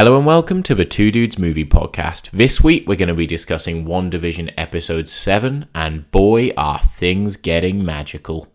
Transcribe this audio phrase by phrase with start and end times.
[0.00, 2.30] Hello and welcome to the Two Dudes Movie Podcast.
[2.30, 7.84] This week we're going to be discussing WandaVision Episode 7, and boy, are things getting
[7.84, 8.46] magical.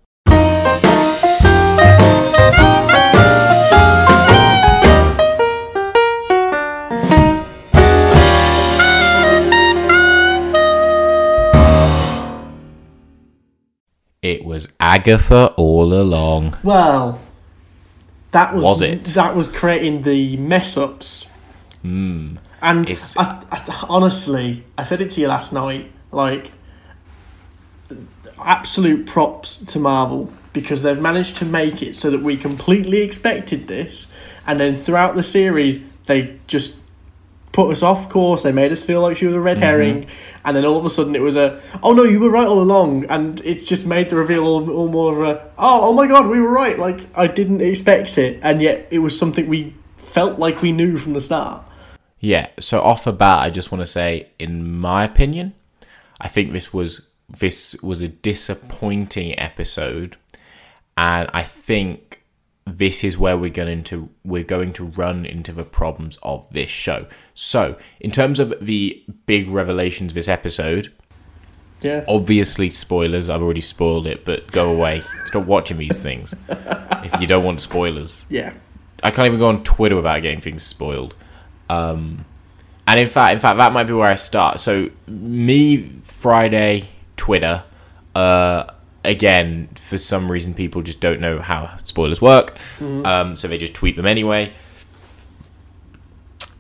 [14.21, 16.57] It was Agatha all along.
[16.63, 17.19] Well,
[18.31, 19.03] that was, Was it?
[19.07, 21.27] That was creating the mess ups.
[21.83, 22.37] Hmm.
[22.61, 25.91] And I, I, honestly, I said it to you last night.
[26.11, 26.51] Like,
[28.39, 33.67] absolute props to Marvel because they've managed to make it so that we completely expected
[33.67, 34.07] this,
[34.45, 36.77] and then throughout the series they just
[37.51, 38.43] put us off course.
[38.43, 39.45] They made us feel like she was a Mm-hmm.
[39.45, 40.07] red herring,
[40.45, 42.61] and then all of a sudden it was a oh no, you were right all
[42.61, 46.07] along, and it's just made the reveal all, all more of a oh oh my
[46.07, 46.77] god, we were right.
[46.77, 50.97] Like I didn't expect it, and yet it was something we felt like we knew
[50.97, 51.63] from the start.
[52.25, 55.55] Yeah, so off the bat, I just want to say, in my opinion,
[56.21, 60.15] I think this was this was a disappointing episode,
[60.95, 62.21] and I think
[62.65, 66.69] this is where we're going to we're going to run into the problems of this
[66.69, 67.07] show.
[67.33, 70.93] So, in terms of the big revelations of this episode,
[71.81, 72.05] Yeah.
[72.07, 73.29] obviously spoilers.
[73.29, 75.01] I've already spoiled it, but go away.
[75.25, 78.25] Stop watching these things if you don't want spoilers.
[78.29, 78.53] Yeah.
[79.03, 81.15] I can't even go on Twitter without getting things spoiled.
[81.69, 82.25] Um,
[82.87, 84.59] and in fact, in fact, that might be where I start.
[84.59, 87.63] So me Friday Twitter.
[88.13, 88.65] Uh,
[89.03, 92.57] again, for some reason, people just don't know how spoilers work,
[93.05, 94.53] um, so they just tweet them anyway.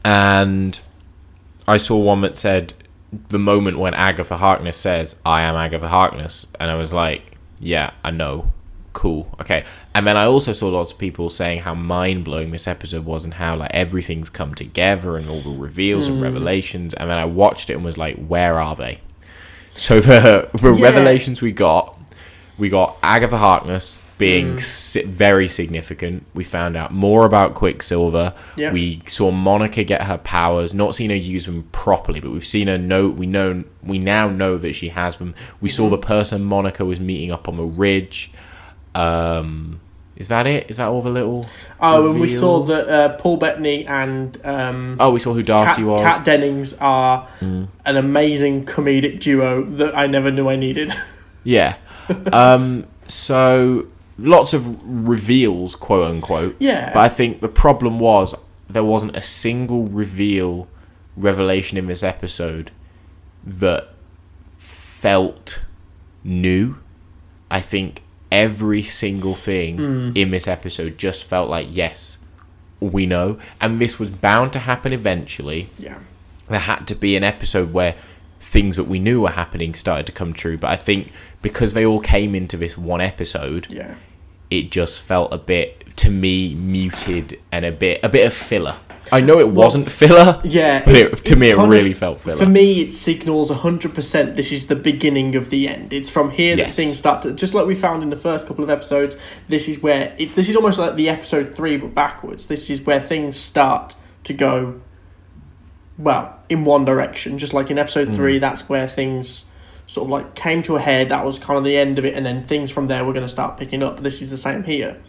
[0.03, 0.79] And
[1.67, 2.73] I saw one that said
[3.29, 7.91] the moment when Agatha Harkness says, "I am Agatha Harkness," and I was like, "Yeah,
[8.03, 8.51] I know."
[8.93, 9.27] Cool.
[9.41, 9.65] Okay.
[9.95, 13.25] And then I also saw lots of people saying how mind blowing this episode was
[13.25, 16.23] and how like everything's come together and all the reveals and hmm.
[16.23, 16.93] revelations.
[16.93, 19.01] And then I watched it and was like, where are they?
[19.73, 20.83] So the the Yeah.
[20.83, 21.99] revelations we got,
[22.57, 24.57] we got Agatha Harkness being hmm.
[24.57, 26.25] si- very significant.
[26.35, 28.35] We found out more about Quicksilver.
[28.55, 28.71] Yeah.
[28.71, 30.75] We saw Monica get her powers.
[30.75, 33.09] Not seen her use them properly, but we've seen her know.
[33.09, 33.63] We know.
[33.81, 35.33] We now know that she has them.
[35.61, 35.91] We saw mm-hmm.
[35.91, 38.31] the person Monica was meeting up on the ridge.
[38.95, 39.79] Um,
[40.15, 40.69] is that it?
[40.69, 41.47] Is that all the little?
[41.79, 45.81] Oh, and we saw that uh, Paul Bettany and um, Oh, we saw who Darcy
[45.81, 46.01] Kat, was.
[46.01, 50.93] Kat Dennings are an amazing comedic duo that I never knew I needed.
[51.45, 51.75] Yeah.
[52.31, 53.87] um, so
[54.17, 54.65] lots of
[55.09, 56.55] reveals, quote unquote.
[56.57, 56.93] Yeah.
[56.93, 58.33] But I think the problem was
[58.69, 60.69] there wasn't a single reveal,
[61.17, 62.71] revelation in this episode
[63.43, 63.89] that
[64.57, 65.65] felt
[66.23, 66.77] new.
[67.51, 68.02] I think
[68.33, 70.11] every single thing hmm.
[70.15, 72.17] in this episode just felt like, yes,
[72.79, 73.37] we know.
[73.61, 75.99] And this was bound to happen eventually yeah.
[76.49, 77.95] there had to be an episode where
[78.39, 80.57] things that we knew were happening started to come true.
[80.57, 81.11] But I think
[81.43, 83.95] because they all came into this one episode, Yeah.
[84.59, 88.75] It just felt a bit to me muted and a bit a bit of filler.
[89.11, 92.19] I know it wasn't filler, Yeah, but it, to me it kind of- really felt
[92.21, 92.37] filler.
[92.37, 95.93] For me, it signals 100% this is the beginning of the end.
[95.93, 98.63] It's from here that things start to, just like we found in the first couple
[98.63, 99.15] of episodes,
[99.49, 102.47] this is where, it, this is almost like the episode three, but backwards.
[102.47, 103.93] This is where things start
[104.23, 104.79] to go,
[105.97, 107.37] well, in one direction.
[107.37, 108.15] Just like in episode Mm.
[108.15, 109.45] three, that's where things
[109.87, 111.09] sort of like came to a head.
[111.09, 113.25] That was kind of the end of it, and then things from there were going
[113.25, 113.99] to start picking up.
[114.01, 115.01] This is the same here.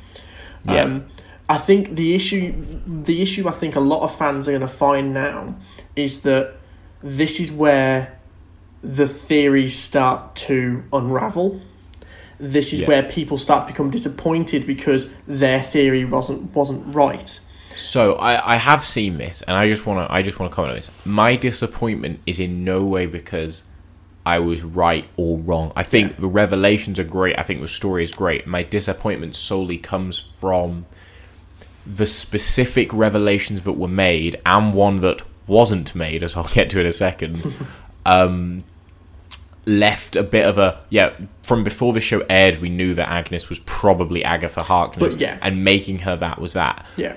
[0.66, 0.82] Yeah.
[0.82, 1.06] Um,
[1.48, 2.54] I think the issue,
[2.86, 5.56] the issue I think a lot of fans are going to find now
[5.94, 6.54] is that
[7.02, 8.18] this is where
[8.82, 11.60] the theories start to unravel.
[12.38, 12.88] This is Yeah.
[12.88, 17.38] where people start to become disappointed because their theory wasn't wasn't right.
[17.76, 20.56] So I, I have seen this, and I just want to I just want to
[20.56, 20.90] comment on this.
[21.04, 23.64] My disappointment is in no way because
[24.26, 25.72] I was right or wrong.
[25.76, 26.20] I think Yeah.
[26.20, 27.38] the revelations are great.
[27.38, 28.46] I think the story is great.
[28.46, 30.86] My disappointment solely comes from
[31.86, 36.80] the specific revelations that were made and one that wasn't made, as I'll get to
[36.80, 37.54] in a second.
[38.06, 38.64] um,
[39.66, 41.12] left a bit of a yeah.
[41.42, 45.38] From before the show aired, we knew that Agnes was probably Agatha Harkness, yeah.
[45.42, 47.14] and making her that was that Yeah.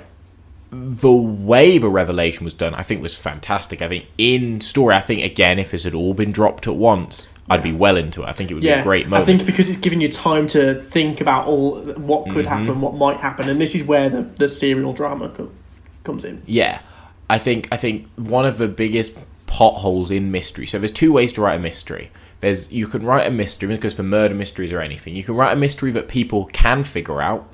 [0.70, 3.82] The way the revelation was done, I think was fantastic.
[3.82, 7.28] I think in story, I think again, if this had all been dropped at once,
[7.50, 8.26] I'd be well into it.
[8.28, 10.82] I think it would be a great I think because it's giving you time to
[10.82, 12.66] think about all what could Mm-hmm.
[12.66, 15.52] happen, what might happen, and this is where the, the serial drama co-
[16.04, 16.42] comes in.
[16.46, 16.82] yeah,
[17.30, 20.66] I think I think one of the biggest potholes in mystery.
[20.66, 22.12] So there's two ways to write a mystery.
[22.42, 25.54] There's you can write a mystery because for murder mysteries or anything, you can write
[25.54, 27.48] a mystery that people can figure out,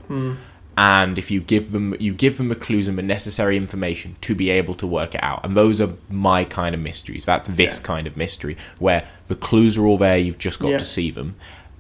[0.77, 4.33] and if you give them you give them the clues and the necessary information to
[4.33, 7.79] be able to work it out and those are my kind of mysteries that's this
[7.79, 7.85] Yeah.
[7.85, 10.77] kind of mystery where the clues are all there you've just got Yeah.
[10.79, 11.35] to see them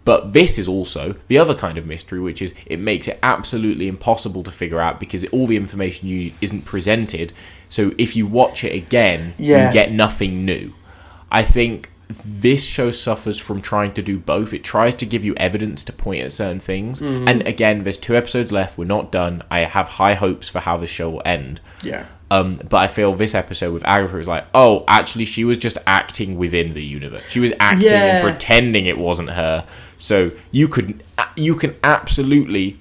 [0.05, 3.87] but this is also the other kind of mystery which is it makes it absolutely
[3.87, 7.33] impossible to figure out because all the information you isn't presented
[7.69, 9.67] so if you watch it again Yeah.
[9.67, 10.73] you get nothing new
[11.31, 11.89] i think
[12.25, 14.53] this show suffers from trying to do both.
[14.53, 17.01] It tries to give you evidence to point at certain things.
[17.01, 17.27] Mm-hmm.
[17.27, 18.77] And again, there's two episodes left.
[18.77, 19.43] We're not done.
[19.49, 21.61] I have high hopes for how the show will end.
[21.83, 22.05] Yeah.
[22.31, 25.77] Um, but I feel this episode with Agatha is like, oh, actually, she was just
[25.85, 27.23] acting within the universe.
[27.29, 28.17] She was acting Yeah.
[28.17, 29.67] and pretending it wasn't her.
[29.99, 31.03] So you could,
[31.35, 32.79] you can absolutely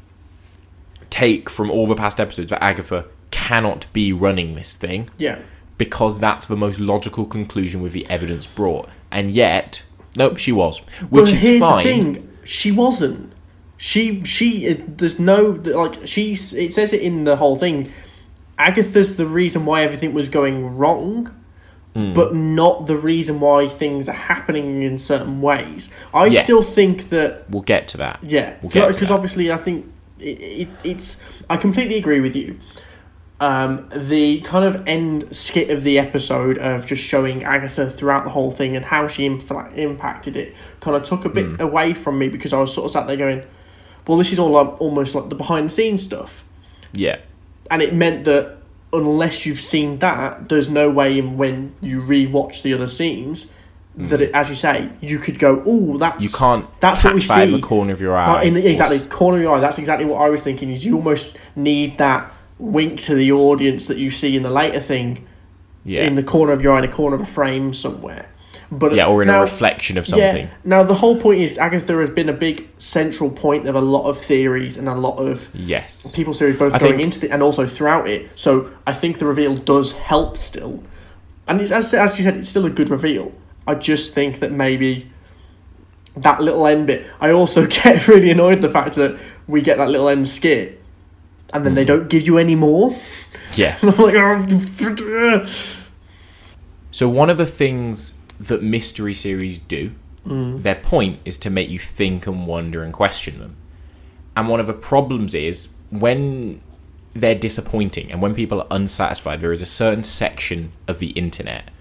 [1.10, 5.38] take from all the past episodes that Agatha cannot be running this thing Yeah.
[5.78, 8.88] because that's the most logical conclusion with the evidence brought.
[9.12, 9.82] And yet,
[10.16, 10.78] nope, she was,
[11.10, 11.84] which but is fine.
[11.84, 13.32] the thing: she wasn't.
[13.76, 14.72] She she.
[14.74, 16.52] There's no like she's.
[16.54, 17.92] It says it in the whole thing.
[18.58, 21.34] Agatha's the reason why everything was going wrong,
[21.94, 22.12] Hmm.
[22.14, 25.90] but not the reason why things are happening in certain ways.
[26.14, 26.42] I Yeah.
[26.42, 28.20] still think that We'll get to that.
[28.22, 29.86] yeah, We'll because obviously I think
[30.20, 31.16] it, it, it's.
[31.50, 32.58] I completely agree with you.
[33.42, 38.30] Um, the kind of end skit of the episode of just showing Agatha throughout the
[38.30, 41.60] whole thing and how she infla- impacted it kind of took a bit Hmm.
[41.60, 43.42] away from me because I was sort of sat there going,
[44.06, 46.44] "Well, this is all like, almost like the behind the scenes stuff,"
[46.92, 47.16] Yeah.
[47.68, 48.58] and it meant that
[48.92, 53.52] unless you've seen that, there's no way in when you rewatch the other scenes
[53.98, 56.22] that it, as you say, you could go, "Oh, that's Hmm.
[56.22, 58.44] You can't That's what we that in the corner of your eye.
[58.44, 59.60] In, or exactly, corner of your eye.
[59.60, 60.70] That's exactly what I was thinking.
[60.70, 64.80] Is you almost need that wink to the audience that you see in the later
[64.80, 65.26] thing
[65.84, 66.02] Yeah.
[66.04, 68.26] in the corner of your eye, in a corner of a frame somewhere.
[68.70, 70.44] But yeah, or in now, a reflection of something.
[70.46, 70.50] Yeah.
[70.64, 74.08] Now the whole point is Agatha has been a big central point of a lot
[74.08, 76.10] of theories and a lot of Yes.
[76.14, 78.30] people series both I going think- into the and also throughout it.
[78.34, 80.82] So I think the reveal does help still,
[81.46, 83.32] and it's, as as you said, it's still a good reveal.
[83.66, 85.10] I just think that maybe
[86.16, 87.04] that little end bit.
[87.20, 90.81] I also get really annoyed the fact that we get that little end skit,
[91.52, 92.96] and then they don't give you any more.
[93.54, 93.76] Yeah.
[93.82, 95.46] I'm like, oh,
[96.90, 99.92] So one of the things that mystery series do,
[100.26, 100.62] Mm.
[100.62, 103.56] their point is to make you think and wonder and question them.
[104.36, 106.60] And one of the problems is when
[107.12, 111.72] they're disappointing and when people are unsatisfied, there is a certain section of the internet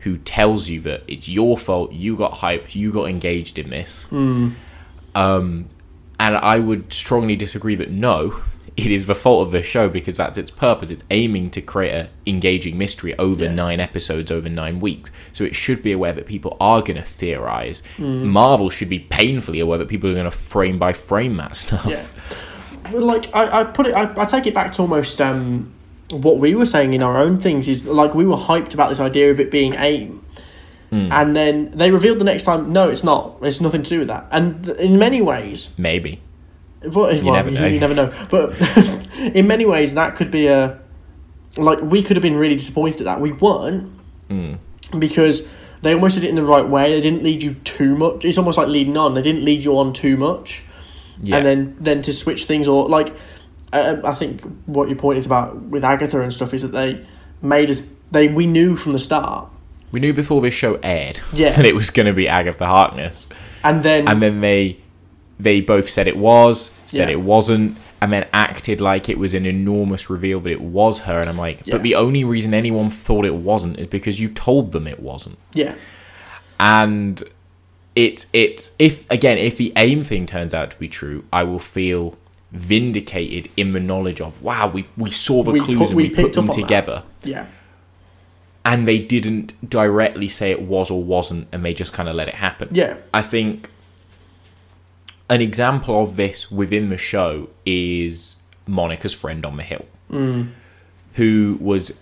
[0.00, 4.06] who tells you that it's your fault, you got hyped, you got engaged in this.
[4.12, 4.56] Um,
[5.14, 8.40] and I would strongly disagree that no,
[8.76, 10.90] it is the fault of the show because that's its purpose.
[10.90, 13.52] It's aiming to create a engaging mystery over Yeah.
[13.54, 15.10] nine episodes, over nine weeks.
[15.32, 17.82] So it should be aware that people are going to theorize.
[17.98, 21.86] Marvel should be painfully aware that people are going to frame by frame that stuff.
[21.86, 22.04] yeah.
[22.92, 25.72] Well, like I, I put it, I, I take it back to almost um,
[26.10, 28.98] what we were saying in our own things is like we were hyped about this
[29.00, 30.24] idea of it being AIM.
[30.92, 33.36] And then they revealed the next time, no, it's not.
[33.42, 34.26] It's nothing to do with that.
[34.32, 36.20] And th- in many ways, Maybe.
[36.82, 36.92] Well,
[37.22, 37.66] well, never know.
[37.66, 38.10] You, never know.
[38.30, 38.58] But
[39.18, 40.78] in many ways, that could be a
[41.56, 43.20] like we could have been really disappointed at that.
[43.20, 43.90] We weren't
[44.28, 44.54] Hmm.
[44.98, 45.46] because
[45.82, 46.92] they almost did it in the right way.
[46.92, 48.24] They didn't lead you too much.
[48.24, 49.14] It's almost like leading on.
[49.14, 50.62] They didn't lead you on too much,
[51.20, 51.36] Yeah.
[51.38, 53.12] and then then to switch things or like
[53.72, 57.04] uh, I think what your point is about with Agatha and stuff is that they
[57.42, 57.82] made us.
[58.10, 59.48] They we knew from the start,
[59.92, 61.50] we knew before this show aired Yeah.
[61.56, 63.28] that it was going to be Agatha Harkness.
[63.64, 64.78] and then and then they
[65.42, 67.14] they both said it was, said Yeah.
[67.14, 71.20] it wasn't, and then acted like it was an enormous reveal that it was her.
[71.20, 71.74] And I'm like, Yeah.
[71.74, 75.38] but the only reason anyone thought it wasn't is because you told them it wasn't.
[75.54, 75.74] yeah,
[76.58, 77.22] And
[77.96, 81.58] it it if again if the aim thing turns out to be true, I will
[81.58, 82.16] feel
[82.52, 86.08] vindicated in the knowledge of wow we we saw the We clues put- and we
[86.08, 86.62] we, put them on that.
[86.62, 87.46] together yeah,
[88.64, 92.28] and they didn't directly say it was or wasn't and they just kind of let
[92.28, 93.70] it happen yeah, I think
[95.30, 99.86] an example of this within the show is Monica's friend on the hill,
[101.14, 101.98] who was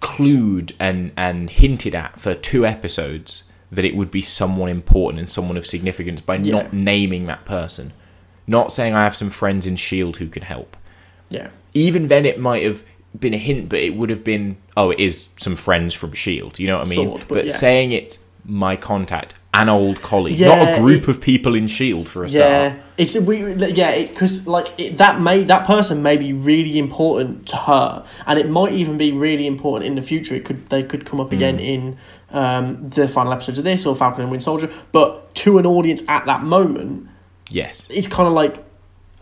[0.00, 5.28] clued and, and hinted at for two episodes that it would be someone important and
[5.28, 6.52] someone of significance by Yeah.
[6.52, 7.92] not naming that person.
[8.46, 10.18] Not saying I have some friends in S.H.I.E.L.D.
[10.20, 10.76] Who can help.
[11.28, 12.82] yeah, Even then, it might have
[13.18, 16.62] been a hint, but it would have been, oh, it is some friends from S.H.I.E.L.D.
[16.62, 17.10] You know what I mean?
[17.10, 17.52] Sort, but yeah.
[17.52, 21.64] saying it's my contact, an old colleague, Yeah, not a group it- of people in
[21.64, 22.04] S.H.I.E.L.D.
[22.04, 22.40] For a start.
[22.50, 27.46] Yeah, it's we yeah because like it, that may that person may be really important
[27.48, 30.34] to her, and it might even be really important in the future.
[30.34, 31.96] It could they could come up again in
[32.30, 36.02] um, the final episodes of this or Falcon and Winter Soldier, but to an audience
[36.08, 37.08] at that moment,
[37.50, 37.86] Yes.
[37.90, 38.64] it's kind of like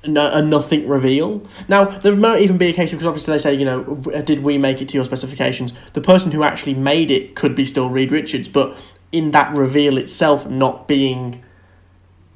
[0.06, 1.42] no, a nothing reveal.
[1.68, 3.82] Now there might even be a case because obviously they say you know
[4.24, 5.72] did we make it to your specifications?
[5.94, 8.76] The person who actually made it could be still Reed Richards, but
[9.12, 11.42] in that reveal itself not being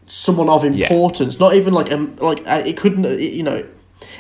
[0.06, 0.86] someone of Yeah.
[0.92, 3.64] importance, not even like um like uh, it couldn't it, you know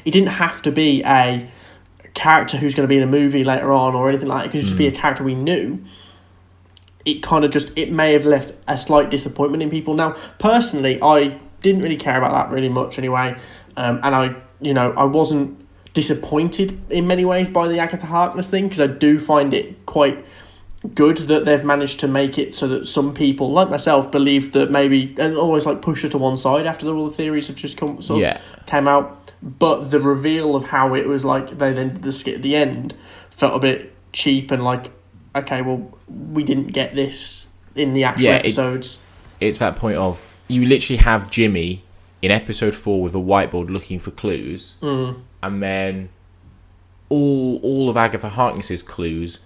[0.04, 1.50] it didn't have to be a
[2.14, 4.48] character who's going to be in a movie later on or anything like that.
[4.48, 5.82] It could just be a character we knew.
[7.04, 9.94] It kind of just it may have left a slight disappointment in people.
[9.94, 13.36] Now, personally, I didn't really care about that really much anyway,
[13.76, 15.56] um, and I you know I wasn't
[15.94, 20.24] disappointed in many ways by the Agatha Harkness thing because I do find it quite
[20.94, 24.70] good that they've managed to make it so that some people like myself believe that
[24.70, 27.76] maybe and always like push her to one side after all the theories have just
[27.76, 28.40] come sort of Yeah.
[28.66, 29.30] came out.
[29.42, 32.56] But the reveal of how it was like they then did the skit at the
[32.56, 32.94] end
[33.30, 34.90] felt a bit cheap and like
[35.36, 38.98] okay well we didn't get this in the actual Yeah, it's- episodes.
[39.40, 41.82] It's that point of you literally have Jimmy
[42.22, 46.08] in episode four with a whiteboard looking for clues, mm, and then
[47.08, 49.38] all all of Agatha Harkness's clues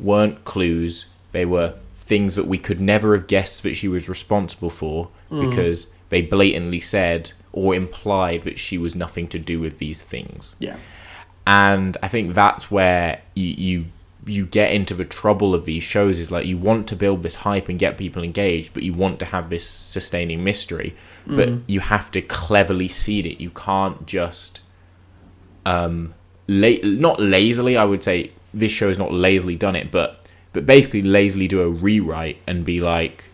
[0.00, 4.70] weren't clues; they were things that we could never have guessed that she was responsible
[4.70, 10.00] for because they blatantly said or implied that she was nothing to do with these
[10.00, 10.56] things.
[10.58, 10.76] yeah
[11.46, 13.84] and I think that's where you, you
[14.26, 17.36] you get into the trouble of these shows is like you want to build this
[17.36, 20.94] hype and get people engaged, but you want to have this sustaining mystery,
[21.26, 23.40] but you have to cleverly seed it.
[23.40, 24.60] You can't just
[25.64, 26.12] um
[26.46, 27.78] la- not lazily.
[27.78, 31.60] I would say this show has not lazily done it, but but basically lazily do
[31.62, 33.24] a rewrite and be like,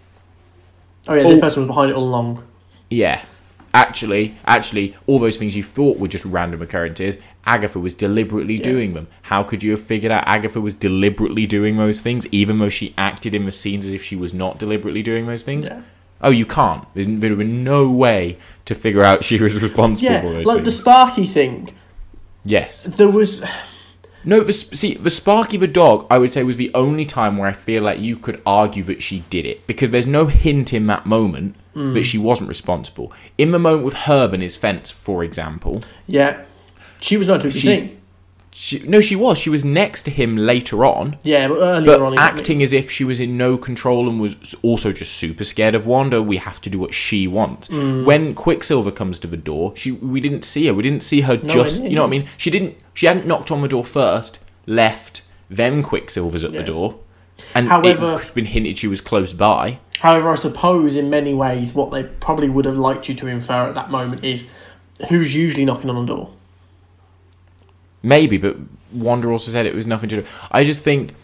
[1.09, 1.41] oh yeah this Oh.
[1.41, 2.45] person was behind it all along
[2.91, 3.25] yeah,
[3.73, 8.95] actually, actually, all those things you thought were just random occurrences, Agatha was deliberately doing
[8.95, 9.09] them.
[9.23, 12.95] How could you have figured out Agatha was deliberately doing those things, even though she
[12.97, 15.67] acted in the scenes as if she was not deliberately doing those things?
[15.67, 15.83] yeah
[16.21, 16.87] Oh, you can't.
[16.95, 20.47] There would have been no way to figure out she was responsible yeah for those
[20.47, 20.71] like the.
[20.71, 21.71] Sparky thing
[22.45, 22.85] yes.
[22.85, 23.45] there was
[24.25, 27.49] No, the, see, the Sparky the dog, I would say, was the only time where
[27.49, 30.87] I feel like you could argue that she did it because there's no hint in
[30.87, 32.05] that moment that mm.
[32.05, 33.13] she wasn't responsible.
[33.37, 36.45] In the moment with Herb and his fence, for example, yeah.
[37.01, 38.01] She was not She's- seen
[38.57, 39.37] she no, she was.
[39.37, 42.89] She was next to him later on, yeah but earlier but on acting as if
[42.89, 46.23] she was in no control and was also just super scared of Wanda.
[46.23, 47.67] We have to do what she wants.
[47.67, 48.05] Mm.
[48.05, 50.75] When Quicksilver comes to the door, she we didn't see her.
[50.75, 51.83] We didn't see her No, just.
[51.83, 52.29] You know what I mean?
[52.37, 52.77] She didn't.
[52.95, 56.61] She hadn't knocked on the door first, left, then Quicksilver's at Yeah.
[56.61, 56.95] the door,
[57.57, 59.81] and However- it could have been hinted she was close by.
[59.99, 63.69] However, I suppose in many ways, what they probably would have liked you to infer
[63.69, 64.47] at that moment is
[65.09, 66.31] who's usually knocking on the door.
[68.05, 68.57] Maybe, but
[68.93, 70.27] Wanda also said it was nothing to do.
[70.53, 71.15] I just think,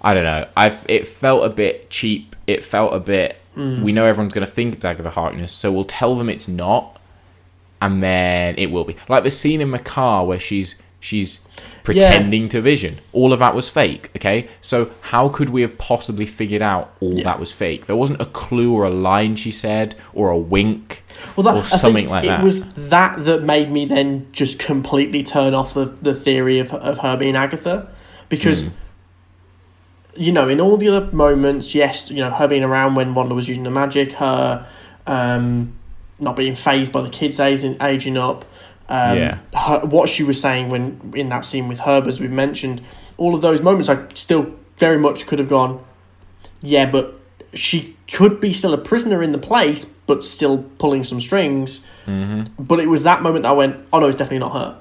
[0.00, 0.48] I don't know.
[0.56, 2.34] I it felt a bit cheap.
[2.46, 3.36] It felt a bit.
[3.56, 3.82] Mm.
[3.82, 6.98] We know everyone's going to think it's Agatha Harkness, so we'll tell them it's not,
[7.82, 11.40] and then it will be like the scene in the car where she's she's
[11.82, 13.00] pretending to vision.
[13.12, 14.10] All of that was fake.
[14.16, 17.24] Okay, so how could we have possibly figured out all Yeah.
[17.24, 17.86] that was fake?
[17.86, 21.02] There wasn't a clue or a line she said or a wink.
[21.36, 22.44] Well, that, Or something like it that.
[22.44, 26.98] was that that made me then just completely turn off the, the theory of, of
[26.98, 27.88] her being Agatha.
[28.28, 28.68] Because, Hmm.
[30.16, 33.34] you know, in all the other moments, yes, you know, her being around when Wanda
[33.34, 34.66] was using the magic, her
[35.06, 35.72] um,
[36.18, 38.44] not being phased by the kids aging, aging up,
[38.90, 39.38] um, Yeah.
[39.54, 42.82] her, what she was saying when in that scene with Herb, as we've mentioned,
[43.16, 45.82] all of those moments, I still very much could have gone,
[46.60, 47.14] yeah, but
[47.54, 51.80] she could be still a prisoner in the place, but still pulling some strings.
[52.06, 52.62] Mm-hmm.
[52.62, 54.78] But it was that moment I went, oh no, it's definitely not her.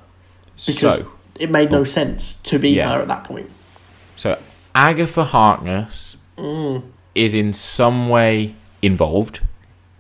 [0.66, 2.92] Because so it made no sense to be Yeah.
[2.94, 3.50] her at that point.
[4.16, 4.38] So
[4.76, 6.84] Agatha Harkness Mm.
[7.16, 9.42] is in some way involved.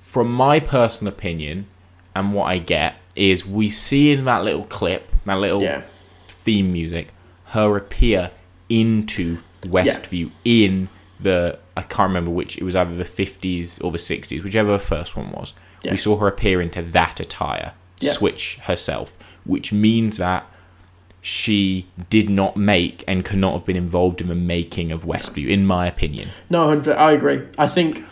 [0.01, 1.66] From my personal opinion,
[2.16, 5.82] and what I get is we see in that little clip, that little Yeah.
[6.28, 7.10] theme music,
[7.46, 8.32] her appear
[8.70, 13.98] into Westview in the I can't remember which it was either the fifties or the
[13.98, 15.54] sixties, whichever the first one was.
[15.84, 15.92] Yeah.
[15.92, 18.12] We saw her appear into that attire, Yeah.
[18.12, 20.46] switch herself, which means that
[21.22, 25.50] she did not make and could not have been involved in the making of Westview,
[25.50, 26.30] in my opinion.
[26.50, 27.42] No, I agree.
[27.58, 28.04] I think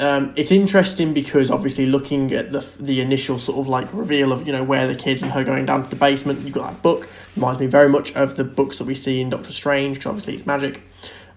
[0.00, 4.46] um, it's interesting because obviously looking at the the initial sort of like reveal of
[4.46, 6.82] you know where the kids and her going down to the basement, you've got that
[6.82, 7.08] book.
[7.36, 9.98] Reminds me very much of the books that we see in Doctor Strange.
[9.98, 10.82] 'cause obviously, it's magic.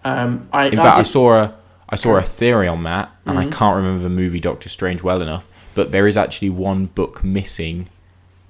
[0.04, 1.54] Um, I, In I fact, I saw a
[1.90, 3.48] I saw a theory on that, and Mm-hmm.
[3.50, 5.46] I can't remember the movie Doctor Strange well enough.
[5.76, 7.90] But there is actually one book missing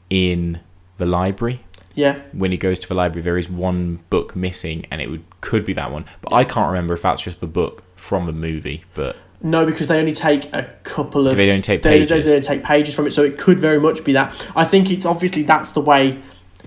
[0.10, 0.60] in
[0.98, 1.62] the library.
[1.96, 5.24] yeah, When he goes to the library, there is one book missing, and it would
[5.42, 6.06] could be that one.
[6.22, 8.84] But I can't remember if that's just the book from the movie.
[8.94, 9.16] But
[9.46, 11.36] No, because they only take a couple of.
[11.36, 12.26] They only take they, pages?
[12.26, 14.34] They, don't take pages from it, so it could very much be that.
[14.56, 16.22] I think it's obviously that's the way.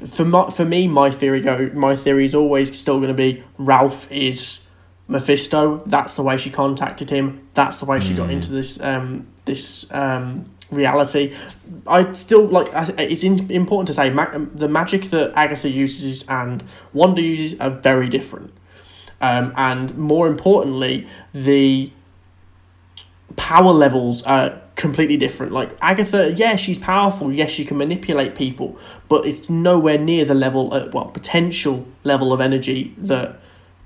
[0.07, 1.71] For my, for me, my theory go.
[1.73, 4.67] My theory is always still going to be Ralph is
[5.09, 5.83] Mephisto.
[5.87, 7.49] That's the way she contacted him.
[7.55, 8.17] That's the way she Hmm.
[8.17, 11.35] got into this um, this um, reality.
[11.87, 12.69] I still like.
[12.99, 17.71] It's in, important to say ma- the magic that Agatha uses and Wanda uses are
[17.71, 18.53] very different.
[19.23, 21.91] Um, and more importantly, the
[23.37, 25.53] power levels are completely different.
[25.53, 27.33] Like Agatha, yeah, she's powerful.
[27.33, 28.79] Yes, she can manipulate people,
[29.09, 33.41] but it's nowhere near the level, of, well, potential level of energy that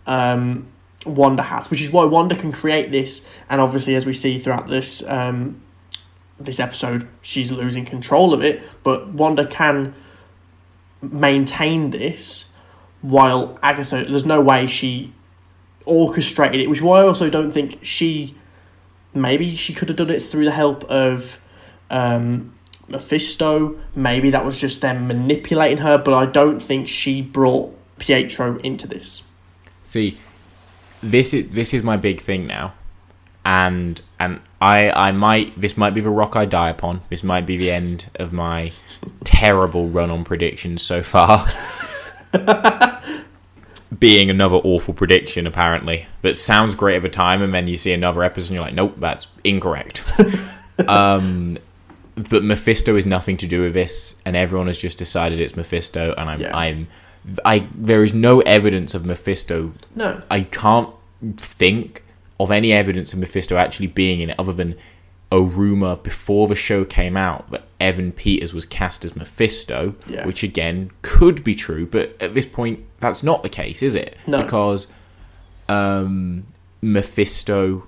[0.06, 0.68] um,
[1.06, 1.70] Wanda has.
[1.70, 5.60] Which is why Wanda can create this, and obviously, as we see throughout this um,
[6.38, 8.62] this episode, she's losing control of it.
[8.82, 9.94] But Wanda can
[11.02, 12.50] maintain this,
[13.00, 15.12] while Agatha, there's no way she
[15.86, 16.68] orchestrated it.
[16.68, 18.36] Which is why I also don't think she
[19.14, 21.40] maybe she could have done it through the help of
[21.90, 22.54] um,
[22.88, 23.78] Mephisto.
[23.94, 28.86] Maybe that was just them manipulating her, but I don't think she brought Pietro into
[28.86, 29.22] this.
[29.82, 30.18] See,
[31.02, 32.74] this is this is my big thing now,
[33.44, 37.02] and and I I might this might be the rock I die upon.
[37.08, 38.72] This might be the end of my
[39.24, 41.48] terrible run on predictions so far.
[43.98, 47.92] Being another awful prediction, apparently, that sounds great at the time, and then you see
[47.92, 50.04] another episode and you're like, nope, that's incorrect.
[50.88, 51.58] um,
[52.14, 56.14] but Mephisto is nothing to do with this, and everyone has just decided it's Mephisto,
[56.16, 56.56] and I'm Yeah.
[56.56, 56.88] I'm
[57.44, 60.22] I there is no evidence of Mephisto No.
[60.30, 60.88] I can't
[61.36, 62.02] think
[62.38, 64.76] of any evidence of Mephisto actually being in it other than
[65.30, 70.26] a rumor before the show came out that Evan Peters was cast as Mephisto, Yeah.
[70.26, 74.16] which again could be true, but at this point that's not the case, is it?
[74.26, 74.42] No.
[74.42, 74.86] Because
[75.68, 76.44] um,
[76.82, 77.86] Mephisto,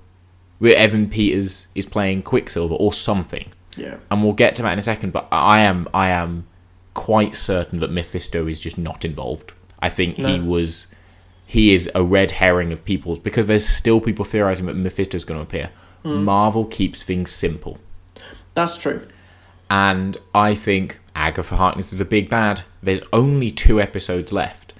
[0.59, 3.97] where Evan Peters is playing Quicksilver or something, Yeah.
[4.11, 5.13] and we'll get to that in a second.
[5.13, 6.47] But I am I am
[6.95, 9.53] quite certain that Mephisto is just not involved.
[9.81, 10.87] I think he was
[11.47, 15.39] he is a red herring of people's because there's still people theorizing that Mephisto's going
[15.39, 15.71] to appear.
[16.03, 16.25] Hmm.
[16.25, 17.79] Marvel keeps things simple,
[18.55, 19.07] That's true.
[19.73, 22.63] And I think Agatha Harkness is the big bad.
[22.83, 24.75] There's only two episodes left,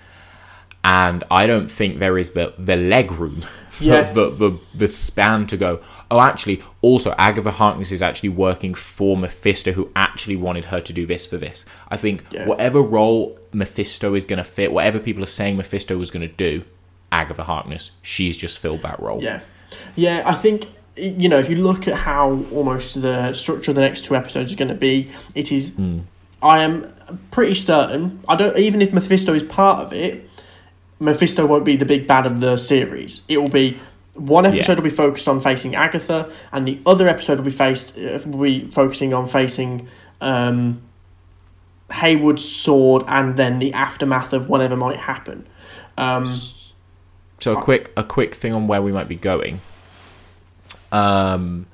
[0.85, 3.45] and I don't think there is the the leg room,
[3.81, 4.13] Yeah.
[4.13, 5.81] the, the the span to go.
[6.11, 10.93] Oh, actually, also Agatha Harkness is actually working for Mephisto, who actually wanted her to
[10.93, 11.65] do this for this.
[11.89, 12.47] I think Yeah.
[12.47, 16.35] whatever role Mephisto is going to fit, whatever people are saying Mephisto was going to
[16.35, 16.65] do,
[17.11, 19.23] Agatha Harkness, she's just filled that role.
[19.23, 19.41] Yeah.
[19.97, 23.81] Yeah, I think you know, if you look at how almost the structure of the
[23.81, 25.71] next two episodes is going to be, it is.
[25.71, 26.01] Hmm.
[26.43, 26.93] I am
[27.31, 28.21] pretty certain.
[28.29, 30.29] I don't even if Mephisto is part of it.
[30.99, 33.23] Mephisto won't be the big bad of the series.
[33.29, 33.79] It will be
[34.15, 34.75] one episode Yeah.
[34.77, 38.43] will be focused on facing Agatha, and the other episode will be faced uh, will
[38.43, 39.89] be focusing on facing
[40.21, 40.83] um,
[41.91, 45.47] Hayward's S.W.O.R.D., and then the aftermath of whatever might happen.
[45.97, 49.61] Um, So a quick a quick thing on where we might be going.
[50.93, 51.67] Um,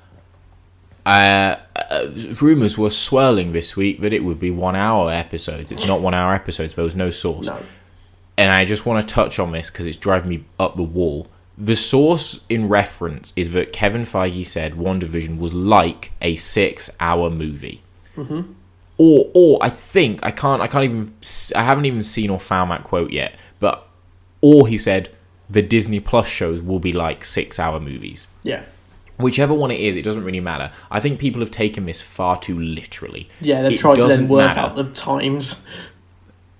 [1.05, 2.07] uh, uh,
[2.41, 5.71] rumors were swirling this week that it would be one hour episodes.
[5.71, 6.73] It's not one hour episodes.
[6.73, 7.59] There was no source, no,
[8.37, 11.27] and I just want to touch on this because it's driving me up the wall.
[11.57, 17.81] The source in reference is that Kevin Feige said WandaVision was like a six-hour movie.
[18.97, 20.61] Or, or I think I can't.
[20.61, 21.13] I can't even.
[21.55, 23.33] I haven't even seen or found that quote yet.
[23.59, 23.87] But,
[24.41, 25.09] or he said
[25.49, 28.27] the Disney Plus shows will be like six-hour movies.
[28.43, 28.63] yeah,
[29.19, 30.71] Whichever one it is, it doesn't really matter.
[30.89, 33.27] I think people have taken this far too literally.
[33.41, 33.61] yeah.
[33.61, 34.59] They've It tried to then work matter.
[34.61, 35.65] out the times.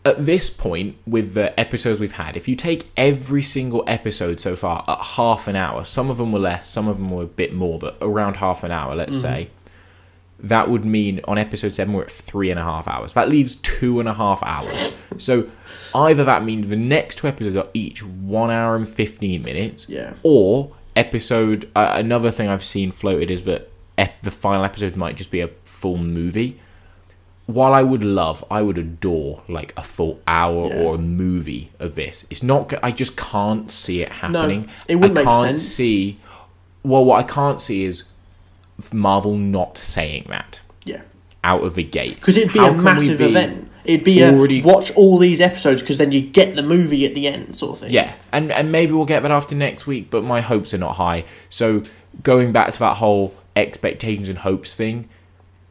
[0.05, 4.55] At this point, with the episodes we've had, if you take every single episode so
[4.55, 7.27] far at half an hour, some of them were less, some of them were a
[7.27, 9.27] bit more, but around half an hour, let's mm-hmm.
[9.35, 9.49] say,
[10.41, 13.11] that would mean on episode seven we're at three and a half hours.
[13.13, 14.93] That leaves two and a half hours.
[15.17, 15.49] so
[15.93, 20.13] either that means the next two episodes are each one hour and fifteen minutes, Yeah.
[20.23, 21.69] or episode.
[21.75, 25.39] Uh, another thing I've seen floated is that ep- the final episode might just be
[25.41, 26.59] a full movie.
[27.45, 30.81] While I would love, I would adore like a full hour Yeah.
[30.83, 32.25] or a movie of this.
[32.29, 32.71] It's not.
[32.83, 34.67] I just can't see it happening.
[34.87, 35.63] it wouldn't I can't sense.
[35.63, 36.19] see.
[36.83, 38.03] Well, what I can't see is
[38.93, 41.01] Marvel not saying that Yeah.
[41.43, 43.68] out of the gate Because it'd be How a massive be- event.
[43.85, 47.15] It'd be already- a watch all these episodes because then you get the movie at
[47.15, 47.91] the end, sort of thing.
[47.91, 50.95] Yeah, and and maybe we'll get that after next week, but my hopes are not
[50.95, 51.23] high.
[51.49, 51.83] So
[52.23, 55.07] going back to that whole expectations and hopes thing,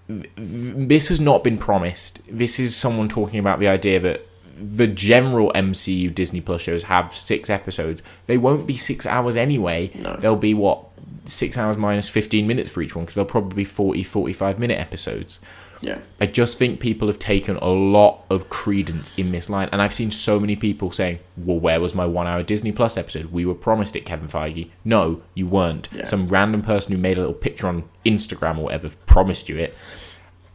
[0.09, 2.21] this has not been promised.
[2.31, 4.27] This is someone talking about the idea that
[4.61, 8.03] the general MCU Disney Plus shows have six episodes.
[8.27, 9.91] They won't be six hours anyway.
[9.95, 10.17] No.
[10.19, 10.85] They'll be what
[11.27, 14.79] six hours minus 15 minutes for each one because they'll probably be 40, 45 minute
[14.81, 15.41] episodes.
[15.81, 15.99] Yeah.
[16.21, 19.95] I just think people have taken a lot of credence in this line, and I've
[19.95, 23.27] seen so many people saying, "Well, where was my one-hour Disney Plus episode?
[23.27, 25.89] We were promised it, Kevin Feige." No, you weren't.
[25.95, 26.05] Yeah.
[26.05, 29.77] Some random person who made a little picture on Instagram or whatever promised you it,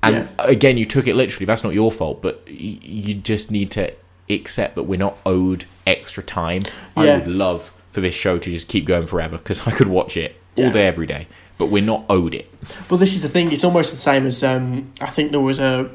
[0.02, 0.28] and Yeah.
[0.40, 1.46] again, you took it literally.
[1.46, 3.94] That's not your fault, but y- you just need to
[4.30, 6.64] accept that we're not owed extra time.
[6.98, 10.18] I would love for this show to just keep going forever because I could watch
[10.18, 10.72] it all Yeah.
[10.72, 11.28] day, every day.
[11.64, 12.50] But we're not owed it.
[12.90, 13.54] Well, this is the thing.
[13.54, 15.90] It's almost the same as um, I think there was a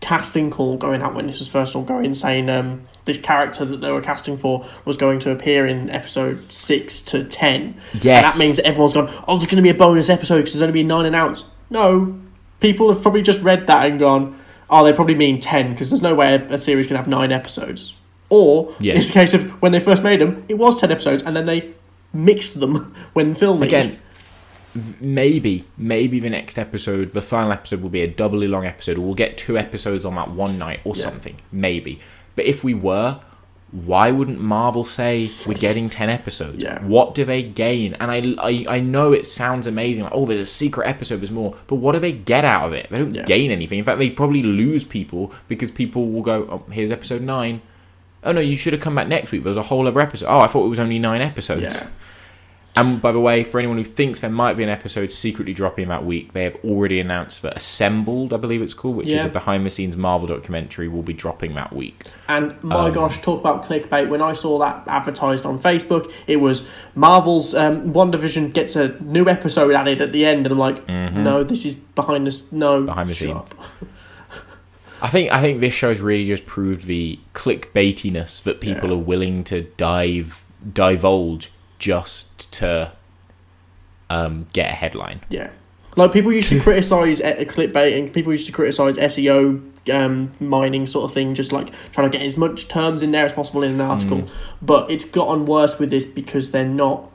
[0.00, 3.76] casting call going out when this was first all going, saying um, this character that
[3.80, 7.76] they were casting for was going to appear in episode six to ten.
[7.94, 8.04] Yes.
[8.04, 9.08] And that means that everyone's gone.
[9.28, 11.46] Oh, there's going to be a bonus episode because there's only been nine announced.
[11.70, 12.18] No,
[12.58, 14.36] people have probably just read that and gone.
[14.68, 17.94] Oh, they probably mean ten because there's no way a series can have nine episodes.
[18.30, 18.94] Or Yeah.
[18.94, 21.46] it's a case of when they first made them, it was ten episodes, and then
[21.46, 21.72] they
[22.12, 23.64] mixed them when filming.
[23.68, 23.98] Again,
[25.00, 29.02] maybe, maybe the next episode, the final episode will be a doubly long episode, or
[29.02, 31.02] we'll get two episodes on that one night or Yeah.
[31.02, 31.36] something.
[31.52, 32.00] Maybe.
[32.36, 33.20] But if we were,
[33.70, 36.62] why wouldn't Marvel say we're getting 10 episodes?
[36.62, 36.80] Yeah.
[36.84, 37.94] What do they gain?
[37.94, 41.30] And I, I, I know it sounds amazing, like, oh, there's a secret episode, there's
[41.32, 41.56] more.
[41.66, 42.88] But what do they get out of it?
[42.90, 43.24] They don't Yeah.
[43.24, 43.78] gain anything.
[43.80, 47.60] In fact, they probably lose people because people will go, oh, here's episode 9.
[48.22, 49.42] Oh, no, you should have come back next week.
[49.42, 50.26] There was a whole other episode.
[50.28, 51.80] Oh, I thought it was only nine episodes.
[51.82, 51.88] Yeah.
[52.76, 55.86] And by the way, for anyone who thinks there might be an episode secretly dropping
[55.88, 59.28] that week, they have already announced that Assembled, I believe it's called, which is a
[59.28, 62.02] behind the scenes Marvel documentary, will be dropping that week.
[62.28, 64.08] And my Um, gosh, talk about clickbait.
[64.08, 66.64] When I saw that advertised on Facebook, it was
[66.96, 71.44] Marvel's um, WandaVision gets a new episode added at the end, and I'm like, no,
[71.44, 72.50] this is behind us.
[72.50, 72.86] No, Mm-hmm.
[72.86, 73.50] Behind the scenes.
[75.00, 78.96] I think I think this show's really just proved the clickbaitiness that people Yeah.
[78.96, 82.92] are willing to dive divulge just to
[84.10, 85.20] um, get a headline.
[85.28, 85.50] Yeah,
[85.96, 90.86] like people used to criticize uh, clickbait, and people used to criticize SEO um, mining
[90.86, 93.62] sort of thing, just like trying to get as much terms in there as possible
[93.62, 94.22] in an article.
[94.22, 94.30] Mm.
[94.62, 97.10] But it's gotten worse with this because they're not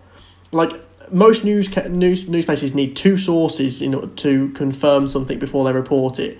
[0.51, 0.73] like
[1.11, 5.73] most news news news places need two sources in order to confirm something before they
[5.73, 6.37] report it.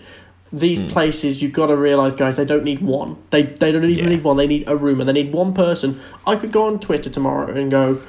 [0.51, 0.87] These Hmm.
[0.89, 3.17] places, you've got to realize, guys, they don't need one.
[3.29, 4.09] They they don't even Yeah.
[4.09, 4.37] need one.
[4.37, 5.99] They need a room, and they need one person.
[6.25, 7.99] I could go on Twitter tomorrow and go,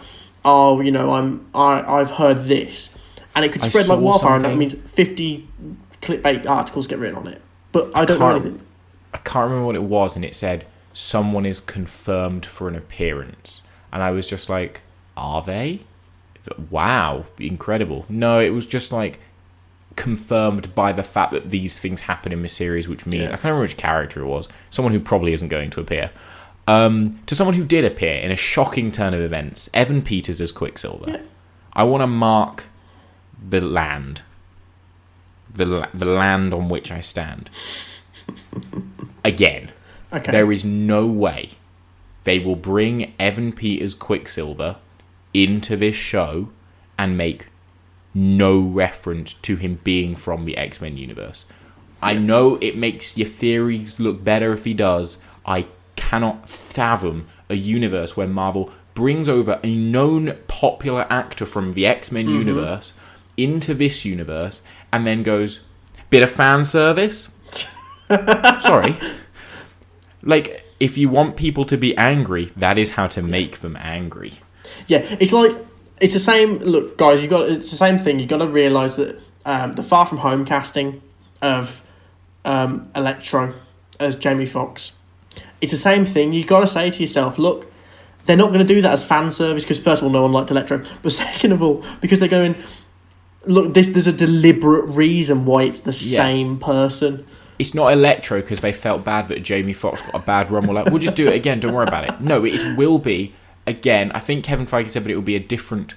[0.45, 2.97] "Oh, you know, I'm I I've heard this,"
[3.35, 5.49] and it could spread like wildfire, and that means fifty
[6.01, 7.43] clickbait articles get written on it.
[7.73, 8.61] But I don't know Can't- anything.
[9.13, 13.63] I can't remember what it was, and it said someone is confirmed for an appearance,
[13.93, 14.81] and I was just like,
[15.17, 15.81] "Are they?
[16.71, 19.21] Wow, incredible!" No, it was just like
[20.01, 23.29] confirmed by the fact that these things happen in the series, which means Yeah.
[23.29, 24.49] I can't remember which character it was.
[24.71, 26.11] Someone who probably isn't going to appear.
[26.67, 30.53] Um, to someone who did appear in a shocking turn of events, Evan Peters as
[30.53, 31.11] Quicksilver.
[31.11, 31.21] Yeah.
[31.73, 32.65] I want to mark
[33.49, 34.23] the land,
[35.53, 37.51] the la- the land on which I stand.
[39.25, 39.71] Again,
[40.13, 40.33] Okay.
[40.33, 41.51] there is no way
[42.25, 44.77] they will bring Evan Peters Quicksilver
[45.33, 46.49] into this show
[46.99, 47.47] and make
[48.15, 51.47] no reference to him being from the X Men universe.
[52.03, 55.19] I know it makes your theories look better if he does.
[55.45, 61.87] I cannot fathom a universe where Marvel brings over a known popular actor from the
[61.87, 62.37] X Men mm-hmm.
[62.37, 62.93] universe
[63.37, 65.61] into this universe and then goes,
[66.09, 67.37] bit of fan service?
[68.61, 68.97] Sorry.
[70.23, 74.35] Like, if you want people to be angry, that is how to make them angry.
[74.87, 75.57] Yeah, it's like
[76.01, 76.59] it's the same.
[76.59, 78.19] Look, guys, you got it's the same thing.
[78.19, 81.03] You got to realize that um, the Far From Home casting
[81.43, 81.83] of
[82.45, 83.55] um, Electro
[83.99, 84.93] as Jamie Foxx,
[85.61, 86.33] it's the same thing.
[86.33, 87.71] You got to say to yourself, look,
[88.27, 90.33] they're not going to do that as fan service because first of all, no one
[90.33, 92.55] liked Electro, but second of all, because they're going.
[93.47, 96.17] Look, this, there's a deliberate reason why it's the Yeah.
[96.19, 97.27] same person.
[97.59, 100.67] It's not Electro because they felt bad that Jamie Foxx got a bad run.
[100.67, 101.59] We're like, we'll just do it again.
[101.59, 102.21] Don't worry about it.
[102.21, 103.33] No, it will be
[103.67, 104.11] again.
[104.13, 105.95] I think Kevin Feige said, but it will be a different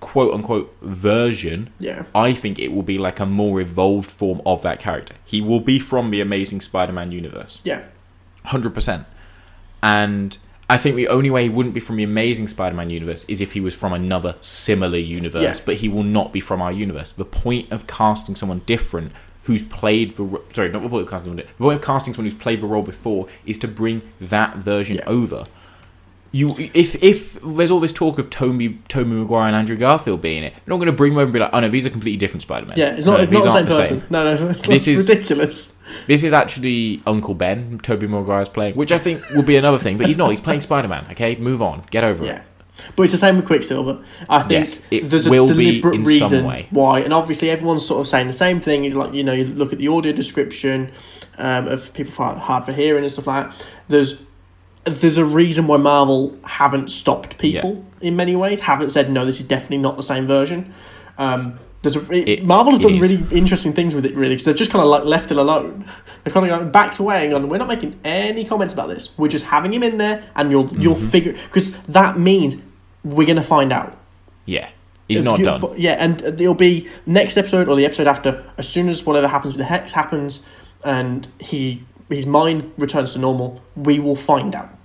[0.00, 1.70] quote unquote version.
[1.78, 2.04] Yeah.
[2.14, 5.14] I think it will be like a more evolved form of that character.
[5.24, 7.60] He will be from the Amazing Spider-Man universe.
[7.64, 7.82] Yeah.
[8.44, 9.06] hundred percent.
[9.82, 10.36] And
[10.68, 13.52] I think the only way he wouldn't be from the Amazing Spider-Man universe is if
[13.52, 15.42] he was from another similar universe.
[15.58, 15.62] Yeah.
[15.64, 17.12] But he will not be from our universe.
[17.12, 19.12] The point of casting someone different
[19.44, 21.46] who's played the sorry, not the point of casting someone.
[21.46, 24.96] The point of casting someone who's played the role before is to bring that version
[24.96, 25.04] Yeah.
[25.06, 25.44] over.
[26.36, 30.42] You, if if there's all this talk of Toby, Tobey Maguire and Andrew Garfield being
[30.44, 31.90] it, you're not going to bring them over and be like, oh no, these are
[31.90, 32.76] completely different Spider-Man.
[32.76, 34.02] Yeah, it's not, No, it's not the same person.
[34.10, 35.74] No, no, it's This is- ridiculous.
[36.08, 39.96] This is actually Uncle Ben, Tobey Maguire's playing, which I think will be another thing,
[39.96, 40.30] but he's not.
[40.30, 41.36] He's playing Spider Man, okay?
[41.36, 41.84] Move on.
[41.90, 42.36] Get over Yeah.
[42.38, 42.42] it.
[42.94, 44.02] But it's the same with Quicksilver.
[44.28, 46.66] I think there's a deliberate reason way.
[46.70, 48.84] why, and obviously everyone's sort of saying the same thing.
[48.84, 50.92] Is like you know you look at the audio description
[51.38, 53.66] um, of people hard, hard for hearing and stuff like that.
[53.88, 54.20] There's
[54.86, 58.60] there's a reason why Marvel haven't stopped people in many ways.
[58.60, 60.72] Haven't said no, this is definitely not the same version.
[61.18, 63.00] Um, there's a, it, It- Marvel has done is.
[63.12, 65.84] really interesting things with it, really, because they've just kind of like left it alone.
[66.24, 67.48] They're kind of going backed away and gone.
[67.48, 69.16] We're not making any comments about this.
[69.18, 71.08] We're just having him in there, and you'll you'll Mm-hmm.
[71.08, 72.56] figure because that means
[73.04, 73.96] we're gonna find out.
[74.46, 74.68] Yeah,
[75.08, 75.60] he's not You- done.
[75.60, 78.44] but- yeah, and it'll be next episode or the episode after.
[78.58, 80.44] As soon as whatever happens with the hex happens,
[80.84, 84.75] and he his mind returns to normal, we will find out.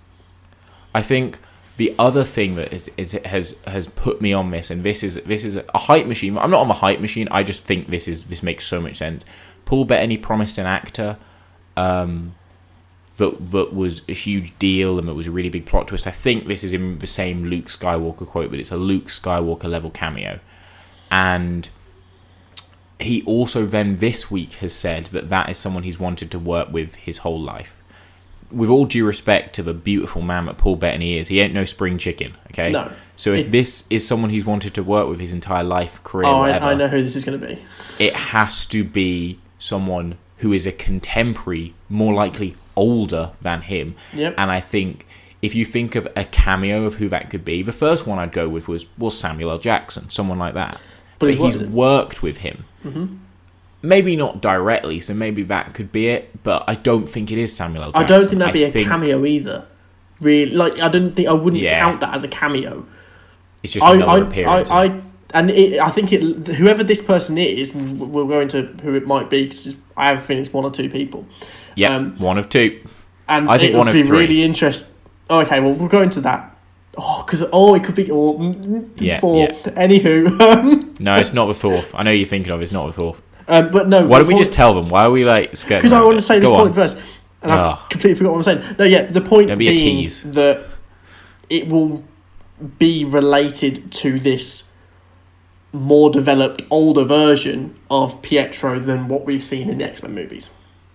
[0.94, 1.40] I think
[1.78, 5.16] the other thing that is, is has has put me on this, and this is
[5.26, 6.38] this is a hype machine.
[6.38, 7.28] I'm not on the hype machine.
[7.32, 9.26] I just think this is this makes so much sense.
[9.66, 11.18] Paul Bettany promised an actor
[11.78, 12.36] um,
[13.18, 16.06] that that was a huge deal, and it was a really big plot twist.
[16.06, 19.70] I think this is in the same Luke Skywalker quote, but it's a Luke Skywalker
[19.70, 20.40] level cameo,
[21.10, 21.70] and
[23.00, 26.72] he also then this week has said that that is someone he's wanted to work
[26.72, 27.74] with his whole life
[28.52, 31.66] with all due respect to the beautiful man that Paul Bettany is, he ain't no
[31.66, 32.34] spring chicken.
[32.52, 32.72] Okay.
[32.72, 32.92] No.
[33.16, 36.28] So if It- this is someone he's wanted to work with his entire life, career,
[36.28, 37.60] Oh, whatever, I, I know who this is going to be.
[38.00, 43.96] it has to be someone who is a contemporary, more likely older than him.
[44.14, 44.36] Yep.
[44.38, 45.06] And I think
[45.42, 48.32] if you think of a cameo of who that could be, the first one I'd
[48.32, 49.58] go with was was Samuel L.
[49.60, 50.80] Jackson, someone like that.
[51.20, 52.66] But But, he's worked with worked with him.
[52.84, 53.16] Mm-hmm.
[53.84, 56.44] Maybe not directly, so maybe that could be it.
[56.44, 57.90] But I don't think it is Samuel L.
[57.96, 58.08] I Jackson.
[58.10, 59.66] don't think that'd be a think cameo either.
[60.20, 61.80] Really, like I don't think I wouldn't Yeah.
[61.80, 62.86] count that as a cameo.
[63.64, 64.70] It's just I, another I, appearance.
[64.72, 65.02] I, I,
[65.34, 66.22] and it, I think it.
[66.48, 70.22] Whoever this person is, we'll go into who it might be because I have a
[70.22, 71.26] feeling it's one or two people.
[71.76, 72.82] yeah, um, one of two.
[73.28, 74.18] And I think it one would of be three.
[74.20, 74.94] really interesting.
[75.30, 76.50] Okay, well we'll go into that.
[76.98, 79.48] Oh, because oh, it could be or mm, Yeah, four.
[79.48, 79.54] yeah.
[79.54, 81.96] Anywho, No, it's not the fourth.
[81.96, 82.62] I know you're thinking of.
[82.62, 83.22] It's not the fourth.
[83.52, 84.06] Um, but no.
[84.08, 84.90] Why don't we just tell them?
[84.90, 85.80] Why are we like skirting?
[85.80, 86.74] Because I want to say this Go point on.
[86.74, 87.02] first,
[87.42, 88.76] and I've completely forgot what I'm saying.
[88.80, 90.24] No, yeah, the point be a being tease.
[90.24, 90.66] that
[91.50, 92.04] it will
[92.78, 94.70] be related to this
[95.74, 100.50] more developed, older version of Pietro than what we've seen in the X Men movies.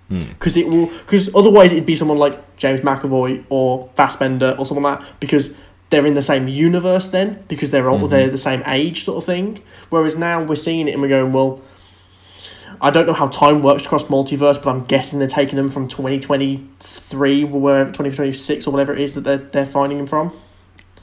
[0.08, 0.20] Hmm.
[0.20, 4.84] Because it will, because otherwise it'd be someone like James McAvoy or Fassbender or someone
[4.84, 5.54] like that, because
[5.90, 8.08] they're in the same universe then, because they're all Mm-hmm.
[8.08, 9.62] they're the same age sort of thing.
[9.88, 11.60] Whereas now we're seeing it and we're going, well,
[12.80, 15.88] I don't know how time works across multiverse, but I'm guessing they're taking them from
[15.88, 20.32] 2023 or wherever 2026 or whatever it is that they're they're finding them from.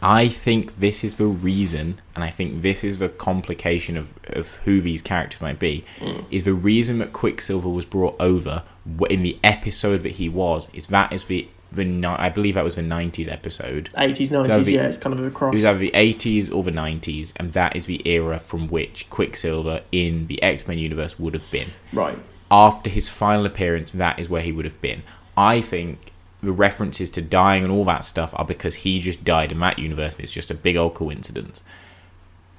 [0.02, 4.56] I think this is the reason, and I think this is the complication of, of
[4.66, 6.26] who these characters might be, Mm.
[6.30, 8.64] is the reason that Quicksilver was brought over
[9.10, 12.64] in the episode that he was, is that is the, the ni- I believe that
[12.64, 13.90] was the 90s episode.
[13.98, 15.54] 80s, 90s, yeah, it's kind of a cross.
[15.54, 19.10] It was either the 80s or the 90s, and that is the era from which
[19.10, 21.70] Quicksilver in the X Men universe would have been.
[21.92, 22.18] Right.
[22.52, 25.02] after his final appearance, that is where he would have been.
[25.36, 26.12] I think
[26.44, 29.80] the references to dying and all that stuff are because he just died in that
[29.80, 30.14] universe.
[30.16, 31.64] and It's just a big old coincidence.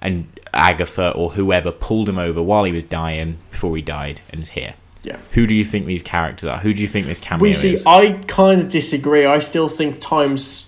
[0.01, 4.43] And Agatha or whoever pulled him over while he was dying before he died and
[4.43, 4.75] is here.
[5.05, 5.19] Yeah.
[5.33, 6.59] Who do you think these characters are?
[6.59, 7.63] Who do you think this cameo is?
[7.63, 7.75] We see.
[7.75, 7.87] is?
[7.87, 9.27] I kind of disagree.
[9.27, 10.67] I still think time's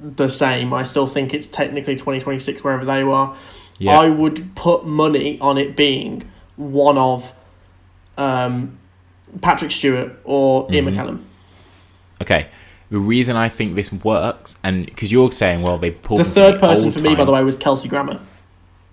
[0.00, 0.72] the same.
[0.74, 3.36] I still think it's technically 2026 wherever they are.
[3.78, 3.98] Yeah.
[3.98, 7.32] I would put money on it being one of
[8.18, 8.78] um,
[9.40, 10.94] Patrick Stewart or Ian Mhm.
[10.94, 11.18] McKellen.
[12.20, 12.48] Okay.
[12.90, 16.60] The reason I think this works, and because you're saying, well, they pulled The third
[16.60, 18.20] person for me, by the way, was Kelsey Grammer.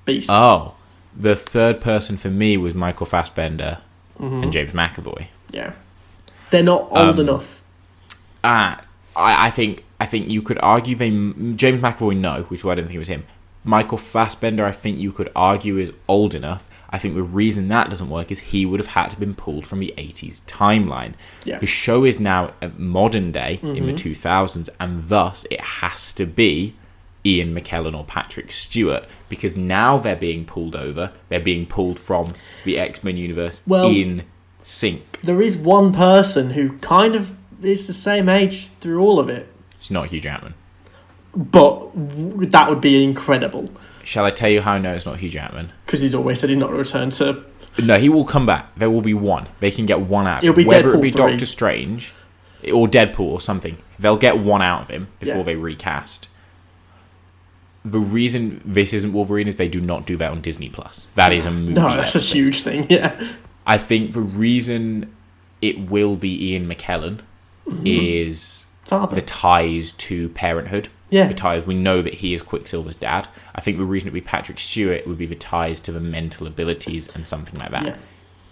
[0.05, 0.29] Beast.
[0.31, 0.73] Oh,
[1.13, 3.79] the third person for me was Michael Fassbender
[4.19, 4.43] Mhm.
[4.43, 5.27] and James McAvoy.
[5.51, 5.73] Yeah.
[6.49, 7.61] They're not old Um, enough.
[8.43, 8.81] Ah,
[9.15, 11.09] I, I think I think you could argue they
[11.55, 13.25] James McAvoy no, which is why I don't think it was him.
[13.65, 16.63] Michael Fassbender, I think you could argue is old enough.
[16.91, 19.35] I think the reason that doesn't work is he would have had to have been
[19.35, 21.13] pulled from the 80s timeline.
[21.45, 21.59] Yeah.
[21.59, 23.97] The show is now at modern day in the Mhm.
[23.97, 26.73] 2000s, and thus it has to be
[27.25, 31.11] Ian McKellen or Patrick Stewart because now they're being pulled over.
[31.29, 32.33] They're being pulled from
[32.65, 34.23] the X Men universe Well- in
[34.63, 35.19] sync.
[35.23, 39.47] There is one person who kind of is the same age through all of it,
[39.77, 40.53] It's not Hugh Jackman.
[41.35, 43.65] but w- that would be incredible
[44.03, 45.71] Shall I tell you how I know it's not Hugh Jackman?
[45.85, 47.43] because he's always said he's not going to return to.
[47.83, 48.73] No, he will come back.
[48.75, 49.47] There will be one.
[49.59, 50.39] They can get one out.
[50.39, 51.31] Of It'll be Whether it be 3.
[51.31, 52.13] Doctor Strange
[52.73, 55.43] or Deadpool or something, they'll get one out of him before Yeah.
[55.43, 56.27] they recast.
[57.89, 61.07] The reason this isn't Wolverine is they do not do that on Disney Plus.
[61.15, 61.73] That is a movie.
[61.73, 62.27] No, that's a thing.
[62.29, 62.87] huge thing.
[62.89, 63.33] Yeah.
[63.65, 65.13] I think the reason
[65.61, 67.21] it will be Ian McKellen
[67.67, 67.83] Mm-hmm.
[67.85, 69.13] is Father.
[69.13, 70.89] the ties to Parenthood.
[71.11, 71.27] Yeah.
[71.27, 71.67] the ties.
[71.67, 73.27] We know that he is Quicksilver's dad.
[73.53, 75.99] I think the reason it would be Patrick Stewart would be the ties to the
[75.99, 77.85] mental abilities and something like that.
[77.85, 77.95] Yeah.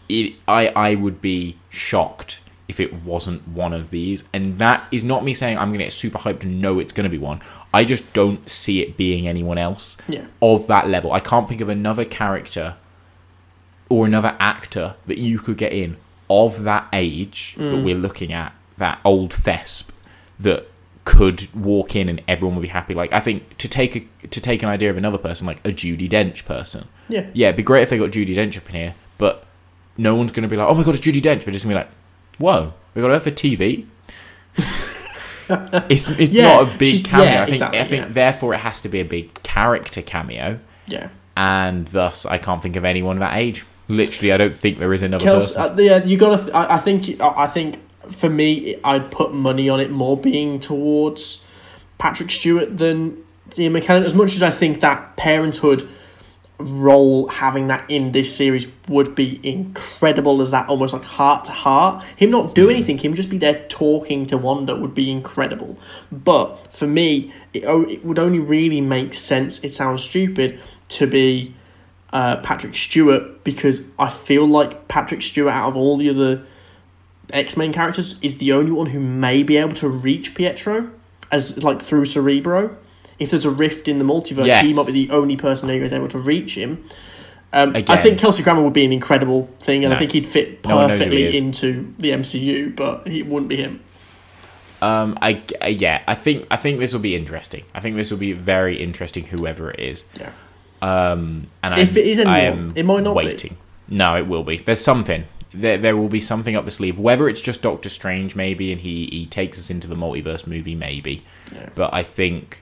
[0.10, 4.24] It, I, I would be shocked if it wasn't one of these.
[4.34, 6.94] And that is not me saying I'm going to get super hyped to know it's
[6.94, 7.42] going to be one.
[7.74, 10.26] I just don't see it being anyone else Yeah.
[10.42, 11.12] of that level.
[11.12, 12.76] I can't think of another character
[13.90, 15.98] or another actor that you could get in
[16.30, 17.84] of that age that mm.
[17.84, 19.90] we're looking at, that old Thesp,
[20.40, 20.68] that
[21.06, 22.94] could walk in and everyone would be happy.
[22.94, 25.72] Like I think to take a to take an idea of another person, like a
[25.72, 26.88] Judi Dench person.
[27.08, 27.28] Yeah.
[27.34, 29.46] Yeah, it'd be great if they got Judi Dench up in here, but
[29.98, 31.46] no one's gonna be like, Oh my god, it's Judi Dench.
[31.46, 31.90] They're just gonna be like,
[32.40, 33.86] Whoa, we got her for TV.
[35.90, 37.26] it's it's Yeah, not a big cameo.
[37.26, 38.12] yeah, I think exactly, I think yeah.
[38.14, 41.10] therefore it has to be a big character cameo Yeah.
[41.36, 43.66] and thus I can't think of anyone that age.
[43.90, 45.62] Literally, I don't think there is another Kels, person.
[45.62, 46.52] uh, yeah, you got to.
[46.54, 47.22] I, I think.
[47.22, 47.80] I I think
[48.12, 51.42] for me, I'd put money on it more being towards
[51.98, 53.18] Patrick Stewart than
[53.58, 54.04] Ian McKellen.
[54.04, 55.88] As much as I think that Parenthood
[56.60, 61.52] role, having that in this series, would be incredible as that almost like heart to
[61.52, 62.04] heart.
[62.16, 65.78] Him not do anything, him just be there talking to Wanda would be incredible.
[66.12, 69.64] But for me, it, it would only really make sense.
[69.64, 71.54] It sounds stupid to be
[72.12, 76.46] uh, Patrick Stewart because I feel like Patrick Stewart out of all the other
[77.32, 80.90] X Men characters is the only one who may be able to reach Pietro
[81.32, 82.78] as like through Cerebro.
[83.20, 85.92] If there's a rift in the multiverse, he might be the only person who is
[85.94, 86.88] able to reach him.
[87.54, 90.66] Um, I think Kelsey Grammer would be an incredible thing, and I think he'd fit
[90.66, 91.36] No one knows who he perfectly is.
[91.36, 93.82] into the MCU, but he wouldn't be him.
[94.82, 97.64] Um, I, I yeah, I think I think this will be interesting.
[97.74, 100.06] I think this will be very interesting, whoever it is.
[100.20, 100.32] Yeah.
[100.82, 103.26] Um, and If I, it is anyone, it might not be.
[103.26, 103.58] waiting.
[103.88, 104.58] No, it will be.
[104.58, 105.24] There's something.
[105.54, 107.00] There, there will be something up the sleeve.
[107.00, 110.76] Whether it's just Doctor Strange, maybe, and he he takes us into the multiverse movie,
[110.76, 111.24] maybe.
[111.52, 111.70] Yeah.
[111.74, 112.62] But I think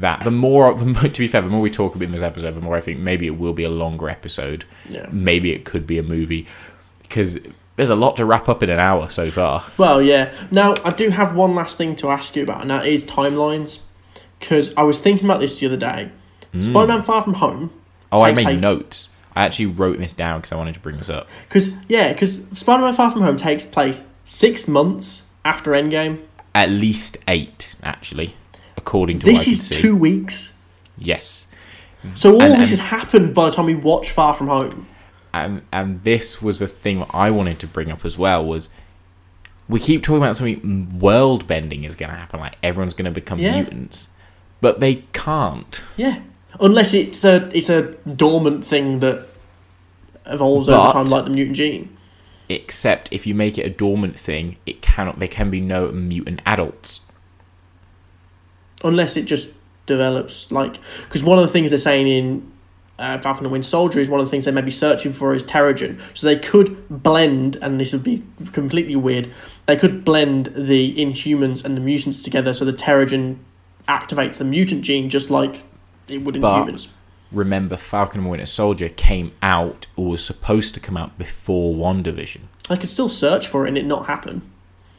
[0.00, 2.60] that the more, to be fair, the more we talk about in this episode, the
[2.60, 4.64] more I think maybe it will be a longer episode.
[4.88, 5.06] Yeah.
[5.10, 6.46] Maybe it could be a movie
[7.02, 7.38] because
[7.76, 9.64] there's a lot to wrap up in an hour so far.
[9.78, 10.34] Well, yeah.
[10.50, 13.80] Now, I do have one last thing to ask you about, and that is timelines.
[14.38, 16.10] Because I was thinking about this the other day.
[16.52, 16.62] Hmm.
[16.62, 17.70] Spider Man Far From Home.
[18.10, 19.08] Oh, I made place- notes.
[19.36, 21.28] I actually wrote this down because I wanted to bring this up.
[21.48, 26.22] Because, yeah, because Spider Man Far From Home takes place six months after Endgame.
[26.54, 28.34] At least eight, actually,
[28.80, 30.54] according to This what I could is two weeks.
[30.98, 31.46] Yes,
[32.14, 34.86] So all And- this has happened by the time we watch Far From Home.
[35.32, 38.68] and and this was the thing that I wanted to bring up as well was
[39.68, 43.10] we keep talking about something world bending is going to happen, like everyone's going to
[43.22, 43.54] become Yeah.
[43.56, 44.08] mutants,
[44.60, 45.82] but they can't.
[45.96, 46.16] Yeah.
[46.58, 47.82] Unless it's a it's a
[48.24, 49.26] dormant thing that
[50.26, 51.96] evolves over time, like the mutant gene.
[52.48, 55.18] Except if you make it a dormant thing, it cannot.
[55.20, 57.00] There can be no mutant adults.
[58.82, 59.50] Unless it just
[59.86, 62.52] develops like because one of the things they're saying in
[62.98, 65.32] uh, Falcon and Winter Soldier is one of the things they may be searching for
[65.34, 65.98] is Terrigen.
[66.14, 69.30] So they could blend, and this would be completely weird.
[69.64, 73.38] They could blend the Inhumans and the mutants together, so the Terrigen
[73.88, 75.64] activates the mutant gene just like
[76.08, 76.88] it would in But- humans.
[77.32, 82.40] Remember, Falcon and Winter Soldier came out or was supposed to come out before WandaVision.
[82.68, 84.42] I could still search for it and it not happen.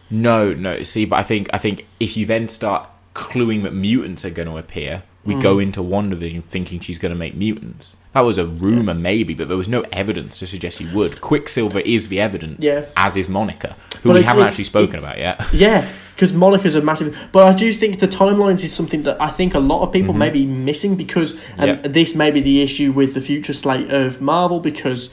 [0.09, 0.81] No, no.
[0.81, 4.47] See, but I think I think if you then start cluing that mutants are going
[4.47, 5.39] to appear, we Hmm.
[5.39, 7.95] go into WandaVision thinking she's going to make mutants.
[8.13, 11.21] That was a rumor, maybe, but there was no evidence to suggest she would.
[11.21, 12.85] Quicksilver is the evidence, Yeah.
[12.97, 15.41] as is Monica, who But we haven't actually spoken about yet.
[15.53, 17.15] Yeah, because Monica's a massive.
[17.31, 20.13] But I do think the timelines is something that I think a lot of people
[20.13, 21.91] may be missing because, and Mm-hmm.
[21.91, 25.09] This may be the issue with the future slate of Marvel because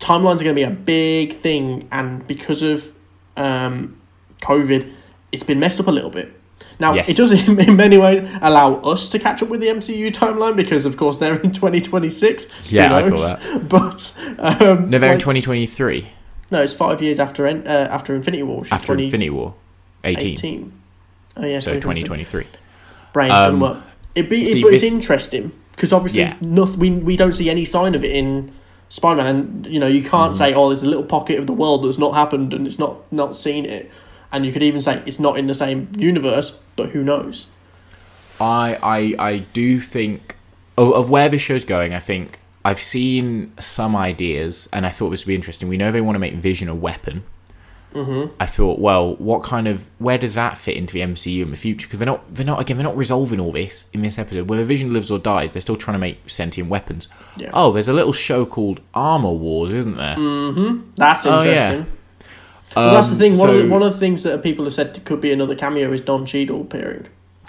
[0.00, 2.90] timelines are going to be a big thing, and because of
[3.36, 3.96] um,
[4.40, 4.90] COVID,
[5.30, 6.32] it's been messed up a little bit.
[6.82, 7.08] Now Yes.
[7.10, 10.84] it does in many ways allow us to catch up with the MCU timeline because
[10.84, 12.46] of course they're in twenty twenty six.
[12.70, 13.40] Yeah, I thought
[13.76, 14.00] But
[14.38, 16.08] um, No, they're in 2023
[16.50, 17.52] no, it's five years after uh,
[17.96, 18.64] after Infinity War.
[18.70, 19.54] After 20, Infinity War,
[20.04, 20.32] 18.
[20.32, 20.72] 18.
[21.38, 22.46] Oh yeah, So 2023.
[23.14, 23.82] Brain Um, up.
[24.14, 26.36] It'd be, it, see, but it's this- interesting because obviously Yeah.
[26.42, 28.52] noth- we we don't see any sign of it in
[28.90, 30.38] Spider-Man, and you know you can't Mm-hmm.
[30.38, 33.10] say oh there's a little pocket of the world that's not happened and it's not
[33.10, 33.90] not seen it,
[34.32, 37.46] and you could even say it's not in the same universe, but who knows?
[38.40, 40.36] I I I do think
[40.76, 41.94] of, of where this show's going.
[41.94, 45.68] I think I've seen some ideas, and I thought this would be interesting.
[45.68, 47.24] We know they want to make Vision a weapon.
[47.94, 48.34] Mm-hmm.
[48.40, 51.56] I thought, well, what kind of where does that fit into the MCU in the
[51.56, 51.86] future?
[51.86, 54.48] Because they're not they're not again they're not resolving all this in this episode.
[54.48, 57.08] Whether Vision lives or dies, they're still trying to make sentient weapons.
[57.36, 57.50] Yeah.
[57.52, 60.16] Oh, there's a little show called Armor Wars, isn't there?
[60.96, 61.84] That's Oh, yeah.
[62.76, 63.38] Well, that's the Um, thing.
[63.38, 65.92] One of the, one of the things that people have said could be another cameo
[65.92, 67.06] is Don Cheadle appearing.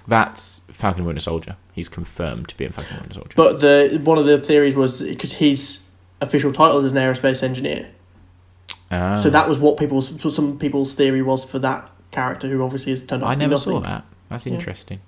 [0.08, 1.56] That's Falcon Winter Soldier.
[1.74, 3.34] He's confirmed to be in Falcon Winter Soldier.
[3.36, 5.84] But the one of the theories was because his
[6.22, 7.90] official title is an aerospace engineer.
[8.92, 9.20] Ah.
[9.22, 13.02] So that was what people's some people's theory was for that character, who obviously has
[13.02, 13.30] turned up.
[13.30, 13.74] I never nothing.
[13.74, 14.04] saw that.
[14.30, 14.54] That's Yeah.
[14.54, 15.00] interesting.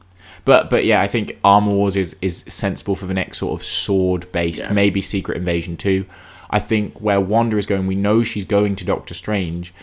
[0.43, 3.65] But but yeah, I think Armor Wars is is sensible for the next sort of
[3.65, 4.71] sword based, Yeah.
[4.73, 6.05] maybe Secret Invasion too.
[6.49, 9.73] I think where Wanda is going, we know she's going to Doctor Strange.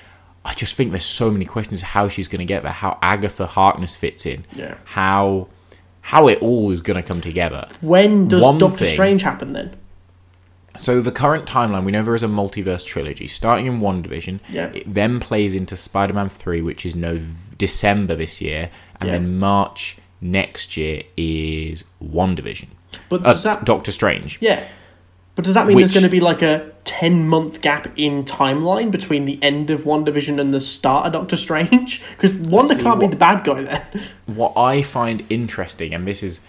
[0.45, 3.47] I just think there's so many questions how she's going to get there, how Agatha
[3.47, 4.75] Harkness fits in, Yeah.
[4.85, 5.49] how
[6.07, 7.69] how it all is going to come together.
[7.81, 9.77] When does One Doctor thing- Strange happen then?
[10.81, 14.41] So the current timeline, we know there is a multiverse trilogy starting in WandaVision.
[14.51, 14.67] Yeah.
[14.75, 17.21] It then plays into Spider-Man three, which is no
[17.57, 18.71] December this year,
[19.01, 19.13] and Yeah.
[19.13, 22.69] then March next year is WandaVision.
[23.09, 24.39] But Uh, does that Doctor Strange.
[24.41, 24.65] yeah?
[25.35, 28.91] But does that mean there's going to be like a ten month gap in timeline
[28.91, 32.03] between the end of WandaVision and the start of Doctor Strange?
[32.11, 33.83] Because Wanda See, can't be the bad guy then.
[34.27, 36.41] What I find interesting, and this is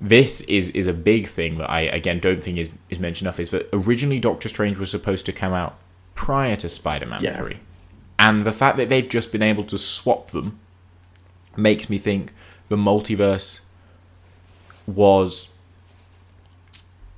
[0.00, 3.40] this is is a big thing that I again don't think is is mentioned enough,
[3.40, 5.76] is that originally Doctor Strange was supposed to come out
[6.14, 7.36] prior to Spider-Man Yeah.
[7.36, 7.58] three,
[8.18, 10.58] and the fact that they've just been able to swap them
[11.56, 12.32] makes me think
[12.68, 13.60] the multiverse
[14.86, 15.49] was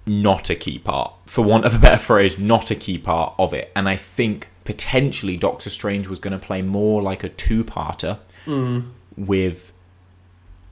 [0.07, 3.53] not a key part, for want of a better phrase, not a key part of
[3.53, 3.71] it.
[3.77, 8.81] And I think potentially Doctor Strange was going to play more like a two-parter hmm.
[9.17, 9.73] with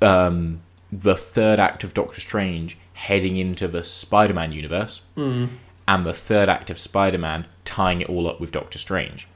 [0.03, 0.61] um,
[0.91, 5.47] the third act of Doctor Strange heading into the Spider-Man universe, hmm.
[5.89, 9.27] and the third act of Spider-Man tying it all up with Doctor Strange.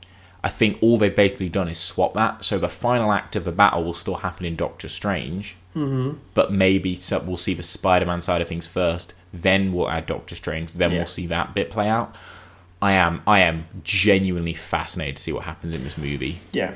[0.42, 3.52] I think all they've basically done is swap that, so the final act of the
[3.52, 6.18] battle will still happen in Doctor Strange, mm-hmm.
[6.34, 10.70] but maybe we'll see the Spider-Man side of things first, then we'll add Doctor Strange,
[10.74, 10.98] then Yeah.
[10.98, 12.14] we'll see that bit play out.
[12.82, 16.40] I am I am genuinely fascinated to see what happens in this movie.
[16.52, 16.72] Yeah.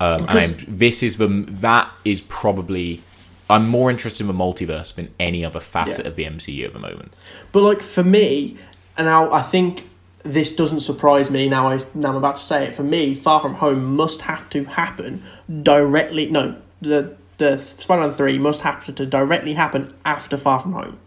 [0.00, 3.02] Um, and this is the that is probably
[3.50, 6.10] I'm more interested in the multiverse than any other facet Yeah.
[6.10, 7.12] of the MCU at the moment.
[7.52, 8.56] But like for me,
[8.96, 9.88] and now I think
[10.24, 11.48] this doesn't surprise me.
[11.48, 12.74] Now I now I'm about to say it.
[12.74, 15.22] For me, Far From Home must have to happen
[15.62, 16.30] directly.
[16.30, 20.98] No, the the Spider-Man three must have to directly happen after Far From Home.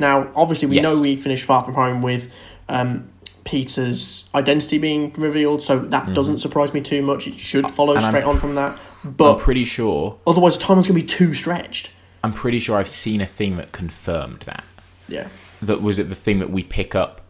[0.00, 0.82] Now, obviously, we Yes.
[0.82, 2.28] know we finished Far From Home with
[2.68, 3.08] um,
[3.44, 7.26] Peter's identity being revealed, so that doesn't surprise me too much.
[7.26, 8.78] It should follow And I'm straight on from that.
[9.04, 11.90] But I'm pretty sure otherwise, the timeline's going to be too stretched.
[12.22, 14.64] I'm pretty sure I've seen a thing that confirmed that.
[15.08, 15.28] Yeah.
[15.62, 17.20] That was it the thing that we pick up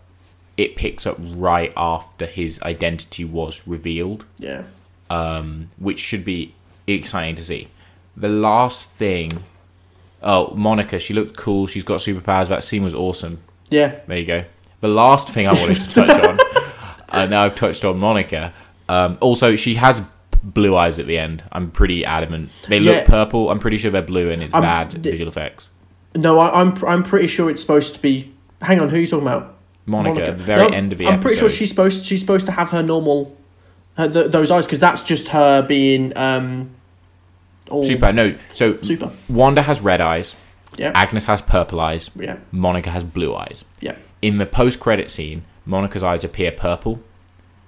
[0.57, 4.25] it picks up right after his identity was revealed.
[4.39, 4.65] Yeah.
[5.09, 6.55] um, which should be
[6.87, 7.69] exciting to see.
[8.17, 9.45] The last thing,
[10.23, 11.67] oh, Monica, she looked cool.
[11.67, 12.49] She's got superpowers.
[12.49, 13.41] That scene was awesome.
[13.71, 14.01] Yeah.
[14.07, 14.45] There you go.
[14.81, 16.39] The last thing I wanted to touch on,
[17.11, 18.53] uh, now I've touched on Monica.
[18.89, 20.03] Um, also, she has
[20.43, 21.45] blue eyes at the end.
[21.53, 22.51] I'm pretty adamant.
[22.69, 22.93] They Yeah.
[22.93, 23.51] look purple.
[23.51, 25.71] I'm pretty sure they're blue, and it's I'm- bad d- visual effects.
[26.15, 28.33] No, I, I'm I'm pretty sure it's supposed to be.
[28.63, 29.57] Hang on, who are you talking about?
[29.87, 31.13] Monica, at the very No, end of the episode.
[31.13, 31.23] I'm episode.
[31.23, 33.37] pretty sure she's supposed she's supposed to have her normal,
[33.97, 36.71] her, th- those eyes because that's just her being um,
[37.71, 38.13] all super.
[38.13, 39.11] No, so super.
[39.29, 40.35] Wanda has red eyes.
[40.77, 42.11] Yeah, Agnes has purple eyes.
[42.15, 43.65] yeah, Monica has blue eyes.
[43.81, 43.97] yeah.
[44.23, 47.01] In the post-credit scene, Monica's eyes appear purple.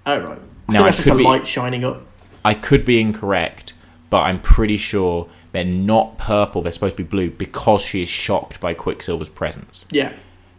[0.07, 0.39] Oh right.
[0.69, 2.03] I Now, I just could be- light shining up.
[2.45, 3.73] I could be incorrect,
[4.11, 6.61] but I'm pretty sure they're not purple.
[6.63, 9.85] They're supposed to be blue because she is shocked by Quicksilver's presence.
[9.91, 10.13] Yeah,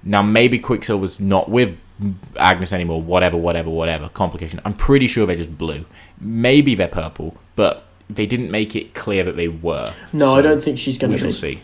[0.04, 1.78] Now, maybe Quicksilver's not with
[2.38, 3.02] Agnes anymore.
[3.02, 4.10] Whatever, whatever, whatever.
[4.10, 4.60] Complication.
[4.66, 5.86] I'm pretty sure they're just blue.
[6.20, 7.86] Maybe they're purple, but
[8.16, 9.94] they didn't make it clear that they were.
[10.12, 11.16] no, So I don't think she's going to.
[11.16, 11.56] we shall be.
[11.58, 11.62] see.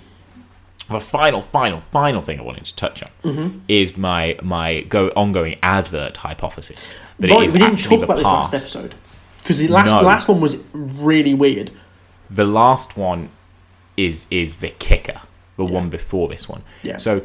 [0.89, 3.60] The final, final, final thing I wanted to touch on Mm-hmm.
[3.68, 6.95] is my my go ongoing advert hypothesis.
[7.20, 8.95] That Right, we didn't talk the about this last episode
[9.43, 10.02] because the last No.
[10.02, 11.70] last one was really weird.
[12.30, 13.30] the last one
[13.97, 15.22] is is the kicker
[15.58, 16.97] the one before this one Yeah.
[16.97, 17.22] so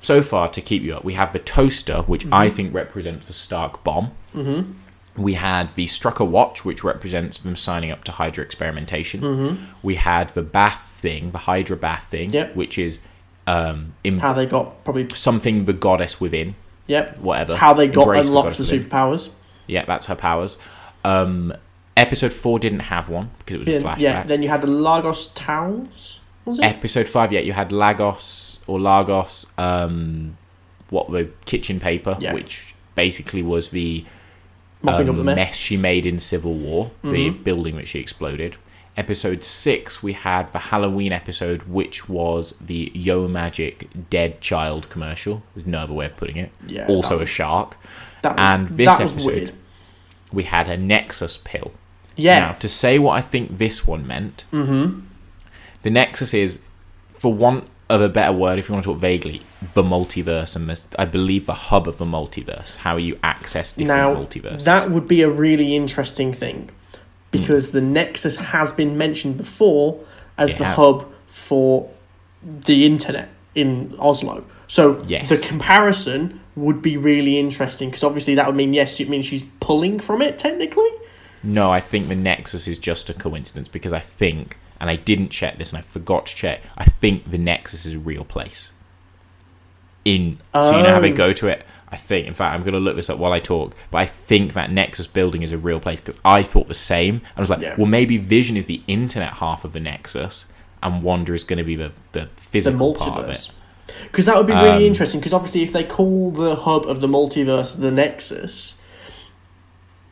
[0.00, 2.34] so far to keep you up we have the toaster which Mm-hmm.
[2.34, 4.72] i think represents the stark bomb mm-hmm.
[5.18, 9.64] We had the strucker watch which represents them signing up to hydra experimentation mm-hmm.
[9.82, 12.54] we had the bath thing the hydra bath thing Yep.
[12.56, 12.98] which is
[13.46, 16.54] um in How they got probably something the goddess within
[16.86, 17.18] yep.
[17.18, 18.84] whatever It's how they got Embrace unlocked the within.
[18.84, 19.30] superpowers.
[19.66, 20.56] yeah that's her powers
[21.04, 21.52] um
[21.96, 24.22] episode 4 didn't have one because it was a Yeah, flashback yeah.
[24.24, 26.20] Then you had the Lagos towels.
[26.44, 26.64] Was it?
[26.64, 30.38] episode five, yeah, you had Lagos or Lagos, um,
[30.90, 32.32] what the kitchen paper, Yeah.
[32.32, 34.04] which basically was the
[34.82, 35.54] Mopping um, up the mess.
[35.56, 37.44] she made in Civil War, the Mhm.
[37.44, 38.56] building that she exploded.
[38.96, 45.42] Episode six, we had the Halloween episode, which was the Yo Magic Dead Child commercial.
[45.54, 46.50] There's no other way of putting it.
[46.66, 47.76] Yeah, also that a shark.
[48.22, 49.52] That was, and this episode- weird.
[50.32, 51.72] We had a Nexus pill.
[52.16, 52.40] Yeah.
[52.40, 55.00] Now, to say what I think this one meant, Mm-hmm.
[55.84, 56.58] the Nexus is
[57.14, 59.42] for want of a better word, if you want to talk vaguely,
[59.74, 63.72] the multiverse and this, I believe the hub of the multiverse, how are you access
[63.72, 64.64] different now multiverses.
[64.64, 67.00] that would be a really interesting thing hmm.
[67.30, 70.00] because the Nexus has been mentioned before
[70.36, 70.76] as It the has.
[70.76, 71.90] hub for
[72.42, 74.44] the internet in Oslo.
[74.66, 75.28] So Yes.
[75.28, 79.44] the comparison would be really interesting because obviously that would mean yes, it means she's
[79.60, 80.90] pulling from it technically.
[81.42, 85.28] No, I think the Nexus is just a coincidence because I think, and I didn't
[85.30, 88.70] check this and I forgot to check, I think the Nexus is a real place.
[90.04, 91.16] In so you know how they Oh.
[91.16, 91.64] go to it.
[91.90, 94.04] I think, in fact, I'm going to look this up while I talk, but I
[94.06, 97.22] think that Nexus building is a real place because I thought the same.
[97.36, 97.74] I was like, Yeah.
[97.78, 100.46] well, maybe Vision is the internet half of the Nexus,
[100.82, 103.50] and Wanda is going to be the the The physical part of it.
[104.04, 105.18] Because that would be really Um, interesting.
[105.18, 108.74] Because obviously, if they call the hub of the multiverse the Nexus,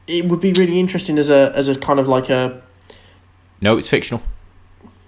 [0.07, 2.63] it would be really interesting as a as a kind of like a
[3.61, 4.23] No, it's fictional.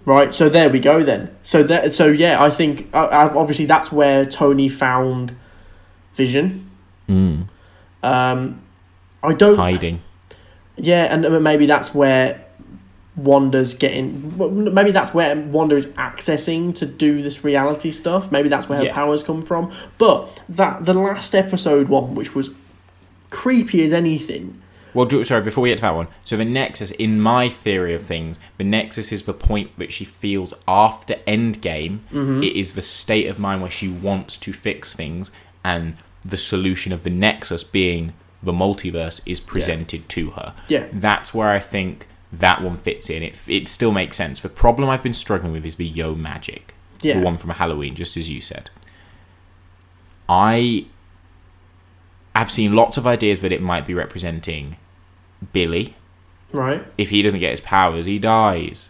[0.05, 1.35] Right, so there we go then.
[1.43, 5.35] So that, so yeah, I think uh, obviously that's where Tony found
[6.15, 6.69] Vision.
[7.07, 7.47] Mm.
[8.01, 8.61] Um,
[9.21, 9.57] I don't.
[9.57, 10.01] Hiding.
[10.77, 12.43] Yeah, and maybe that's where
[13.15, 14.73] Wanda's getting.
[14.73, 18.31] Maybe that's where Wanda is accessing to do this reality stuff.
[18.31, 18.93] Maybe that's where her Yeah.
[18.93, 19.71] powers come from.
[19.97, 22.49] But that the last episode one, which was
[23.29, 24.61] creepy as anything.
[24.93, 26.07] Well, do, sorry, before we get to that one.
[26.25, 30.05] So the Nexus, in my theory of things, the Nexus is the point that she
[30.05, 31.99] feels after Endgame.
[32.11, 32.43] Mm-hmm.
[32.43, 35.31] It is the state of mind where she wants to fix things,
[35.63, 40.55] and the solution of the Nexus being the multiverse is presented to her.
[40.67, 40.87] Yeah.
[40.93, 43.23] That's where I think that one fits in.
[43.23, 44.39] It, it still makes sense.
[44.39, 46.73] The problem I've been struggling with is the Yo Magic.
[47.01, 47.19] Yeah.
[47.19, 48.69] The one from Halloween, just as you said.
[50.27, 50.85] I
[52.39, 54.77] have seen lots of ideas that it might be representing
[55.51, 55.95] Billy.
[56.53, 56.85] Right.
[56.97, 58.89] If he doesn't get his powers, he dies.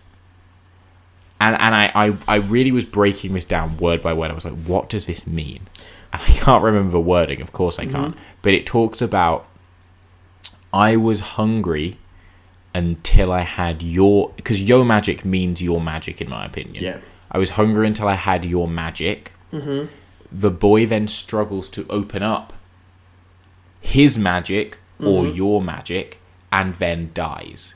[1.41, 4.29] And and I, I, I really was breaking this down word by word.
[4.29, 5.67] I was like, what does this mean?
[6.13, 7.91] And I can't remember the wording, of course I mm-hmm.
[7.91, 8.17] can't.
[8.41, 9.47] But it talks about
[10.71, 11.97] I was hungry
[12.75, 16.83] until I had your because yo magic means your magic in my opinion.
[16.83, 16.99] Yeah.
[17.31, 19.33] I was hungry until I had your magic.
[19.51, 19.87] Mm-hmm.
[20.31, 22.53] The boy then struggles to open up
[23.81, 26.19] his magic or your magic
[26.51, 27.75] and then dies.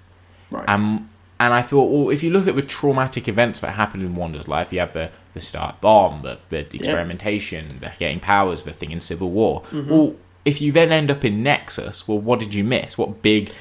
[0.51, 0.68] Right.
[0.68, 4.16] Um, and I thought, well, if you look at the traumatic events that happened in
[4.16, 8.74] Wanda's life, you have the, the Stark bomb, the, the experimentation, the getting powers, the
[8.74, 9.62] thing in Civil War.
[9.64, 9.89] Mm-hmm.
[9.89, 12.97] Well, if you then end up in Nexus, well, what did you miss?
[12.97, 13.51] What big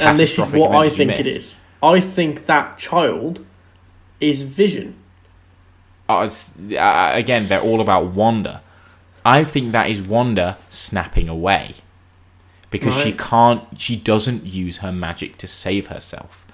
[0.00, 1.58] and this is what I think it is.
[1.82, 3.44] I think that child
[4.20, 4.96] is Vision.
[6.08, 8.62] Oh, uh, again, they're all about Wanda.
[9.26, 11.74] I think that is Wanda snapping away
[12.70, 16.46] because she can't, she doesn't use her magic to save herself.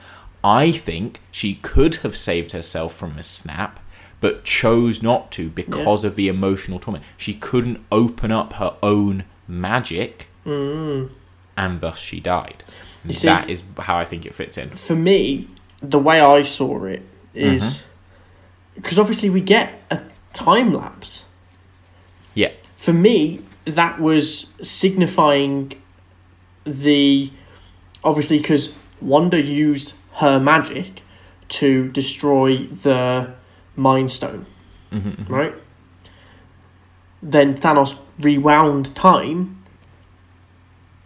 [0.45, 3.79] I think she could have saved herself from a snap,
[4.21, 7.05] but chose not to because of the emotional torment.
[7.17, 11.11] She couldn't open up her own magic, and
[11.57, 12.65] thus she died.
[13.07, 13.15] Mm.
[13.15, 14.69] See, that is how I think it fits in.
[14.71, 15.49] for me,
[15.81, 17.03] the way I saw it
[17.35, 17.87] is Mm-hmm.
[18.77, 20.01] because obviously we get a
[20.33, 21.25] time lapse.
[22.83, 25.73] For me, that was signifying
[26.65, 27.31] the
[28.03, 31.03] obviously because Wanda used her magic
[31.61, 33.35] to destroy the
[33.77, 34.47] Mind Stone,
[34.91, 35.33] mm-hmm.
[35.33, 35.55] right?
[37.23, 39.63] Then Thanos rewound time,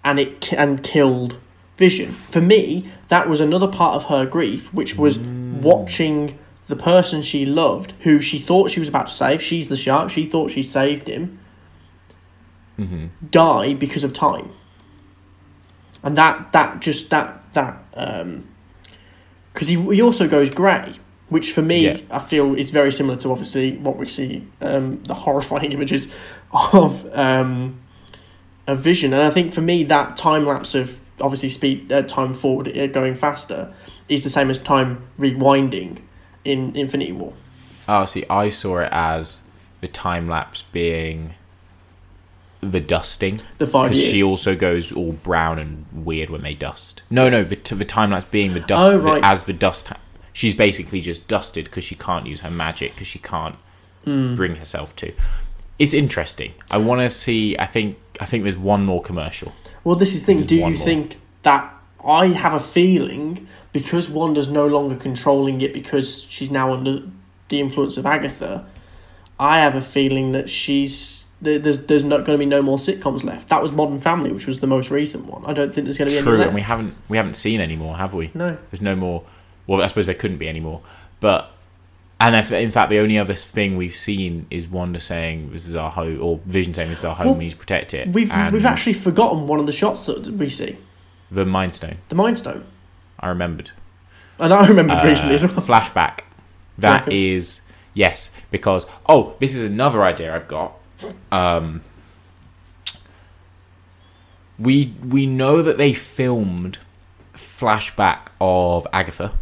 [0.02, 1.36] and it and killed
[1.76, 2.12] Vision.
[2.12, 5.60] For me, that was another part of her grief, which was mm.
[5.60, 9.42] watching the person she loved, who she thought she was about to save.
[9.42, 10.08] She's the shark.
[10.08, 11.40] She thought she saved him.
[13.30, 14.50] Die because of time.
[16.02, 18.46] And that that just that that um
[19.52, 20.94] because he he also goes grey,
[21.28, 22.00] which for me Yeah.
[22.10, 26.08] I feel is very similar to obviously what we see um the horrifying images
[26.52, 27.80] of um
[28.66, 32.34] a vision and I think for me that time lapse of obviously speed uh, time
[32.34, 33.72] forward uh, going faster
[34.08, 35.98] is the same as time rewinding
[36.44, 37.32] in Infinity War.
[37.88, 39.40] Oh, see, I saw it as
[39.80, 41.34] the time lapse being
[42.60, 43.40] the dusting.
[43.58, 44.12] The five Because years.
[44.14, 47.02] she also goes all brown and weird when they dust.
[47.10, 49.24] No, no, the, the time lapse being the dust Oh, the- right.
[49.24, 49.88] as the dust.
[49.88, 49.98] Ha-
[50.32, 53.56] she's basically just dusted because she can't use her magic because she can't
[54.04, 54.34] Hmm.
[54.36, 55.12] bring herself to.
[55.78, 56.52] It's interesting.
[56.70, 57.56] I want to see.
[57.58, 57.98] I think.
[58.20, 59.52] I think there's one more commercial.
[59.84, 60.36] Well, this is the thing.
[60.38, 60.72] There's Do you more.
[60.72, 61.72] think that
[62.04, 67.02] I have a feeling because Wanda's no longer controlling it because she's now under
[67.48, 68.64] the influence of Agatha?
[69.38, 73.22] I have a feeling that she's there's there's not going to be no more sitcoms
[73.24, 73.48] left.
[73.48, 75.44] That was Modern Family, which was the most recent one.
[75.46, 77.60] I don't think there's going to be any True, and we haven't we haven't seen
[77.60, 78.30] any more, have we?
[78.34, 78.56] no.
[78.70, 79.24] There's no more.
[79.66, 80.80] Well, I suppose there couldn't be any more.
[81.20, 81.50] But
[82.20, 85.74] And if, in fact, the only other thing we've seen is Wanda saying this is
[85.76, 88.08] our home, or Vision saying this is our home, Well, we need to protect it.
[88.08, 90.78] We've and we've actually forgotten one of the shots that we see,
[91.30, 91.96] the Mind Stone.
[92.08, 92.64] the Mind Stone,
[93.20, 93.70] I remembered.
[94.38, 95.56] and I remembered Uh, recently as well.
[95.56, 96.20] flashback.
[96.78, 97.62] That is
[97.92, 100.72] yes, because oh, this is another idea I've got.
[101.30, 101.82] Um,
[104.58, 106.78] we we know that they filmed
[107.34, 109.38] flashback of Agatha,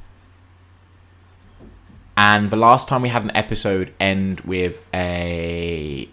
[2.16, 6.08] and the last time we had an episode end with a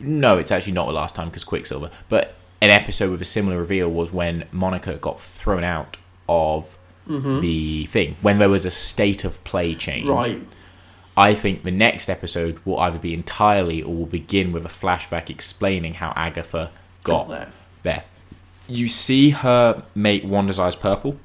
[0.00, 3.58] no, it's actually not the last time because Quicksilver, but an episode with a similar
[3.58, 5.96] reveal was when Monica got thrown out
[6.28, 10.08] of the thing when there was a state of play change.
[10.08, 10.40] Right.
[11.16, 15.30] I think the next episode will either be entirely or will begin with a flashback
[15.30, 16.70] explaining how Agatha
[17.04, 17.52] got Got there.
[17.84, 18.04] there.
[18.66, 21.18] You see her make Wanda's eyes purple,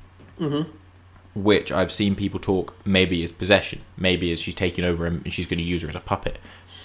[1.36, 5.34] which I've seen people talk maybe as possession, maybe as she's taking over him and
[5.34, 6.38] she's going to use her as a puppet.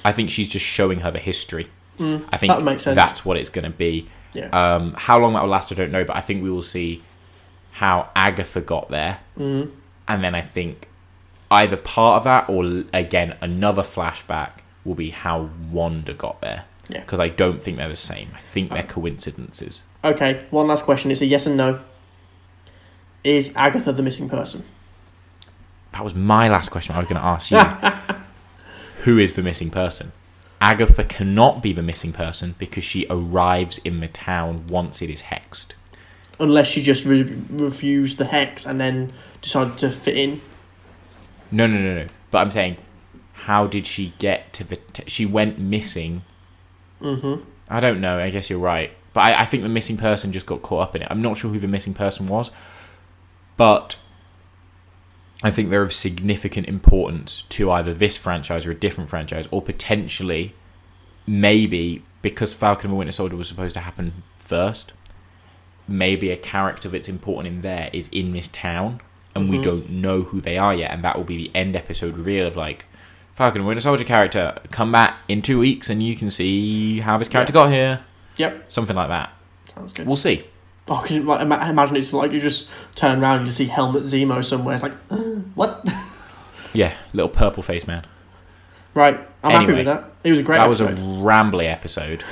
[0.05, 1.68] I think she's just showing her the history.
[1.98, 2.96] I think that makes sense.
[2.96, 4.09] that's what it's going to be.
[4.32, 4.48] Yeah.
[4.48, 7.02] Um, how long that will last, I don't know, but I think we will see
[7.72, 9.70] how Agatha got there, Mm-hmm.
[10.09, 10.88] and then I think
[11.55, 16.64] either part of that or again another flashback will be how Wanda got there.
[16.88, 17.00] Yeah.
[17.00, 18.30] Because I don't think they're the same.
[18.34, 19.84] I think they're coincidences.
[20.02, 21.11] Okay, one last question.
[21.11, 21.80] It's a yes and no.
[23.22, 24.64] Is Agatha the missing person?
[25.92, 26.94] That was my last question.
[26.94, 28.16] I was going to ask you.
[29.05, 30.12] Who is the missing person?
[30.61, 35.22] Agatha cannot be the missing person because she arrives in the town once it is
[35.22, 35.72] hexed.
[36.40, 40.40] Unless she just re- refused the hex and then decided to fit in.
[41.51, 42.07] No, no, no, no.
[42.30, 42.76] But I'm saying,
[43.32, 44.76] how did she get to the?
[44.76, 46.24] T- she went missing.
[47.01, 47.49] Mm-hmm.
[47.68, 48.18] I don't know.
[48.18, 48.90] I guess you're right.
[49.12, 51.09] But I, I think the missing person just got caught up in it.
[51.11, 52.51] I'm not sure who the missing person was,
[53.57, 53.97] but
[55.42, 59.61] I think they're of significant importance to either this franchise or a different franchise, or
[59.61, 60.55] potentially,
[61.26, 64.92] maybe because Falcon and the Winter Soldier was supposed to happen first.
[65.86, 69.03] Maybe a character that's important in there is in this town,
[69.35, 69.62] and we Mhm.
[69.62, 72.57] don't know who they are yet, and that will be the end episode reveal of
[72.57, 72.87] like.
[73.35, 77.26] Falcon Winter Soldier character come back in two weeks, and you can see how this
[77.26, 77.99] character got here.
[78.37, 79.32] Yep, Something like that.
[79.74, 80.07] sounds good.
[80.07, 80.45] We'll see.
[80.87, 84.03] Oh, can you like, imagine it's like you just turn around and you see Helmut
[84.03, 84.74] Zemo somewhere.
[84.74, 84.95] It's like,
[85.57, 85.85] what?
[86.72, 88.05] Yeah, little purple face man.
[88.95, 90.12] right, I'm happy with that.
[90.24, 91.05] It was a great that was a episode.
[91.24, 92.22] rambly episode.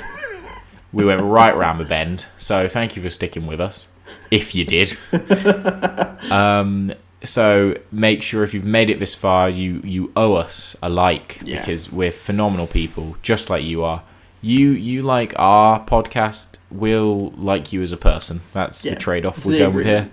[0.93, 2.25] we went right round the bend.
[2.37, 3.87] So thank you for sticking with us,
[4.33, 4.89] if you did.
[6.31, 10.89] um, so make sure if you've made it this far, you you owe us a
[10.89, 11.59] like Yeah.
[11.59, 14.03] because we're phenomenal people, just like you are.
[14.41, 18.41] You you like our podcast, we'll like you as a person.
[18.51, 20.09] That's Yeah, the trade off we're going with here.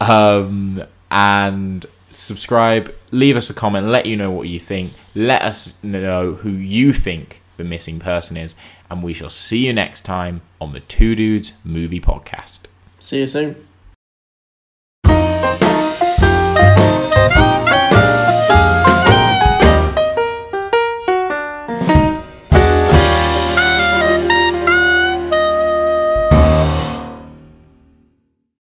[0.00, 5.74] Um, and subscribe, leave us a comment, let you know what you think, let us
[5.82, 8.54] know who you think the missing person is,
[8.90, 12.60] and we shall see you next time on the Two Dudes Movie Podcast.
[12.98, 13.67] See you soon.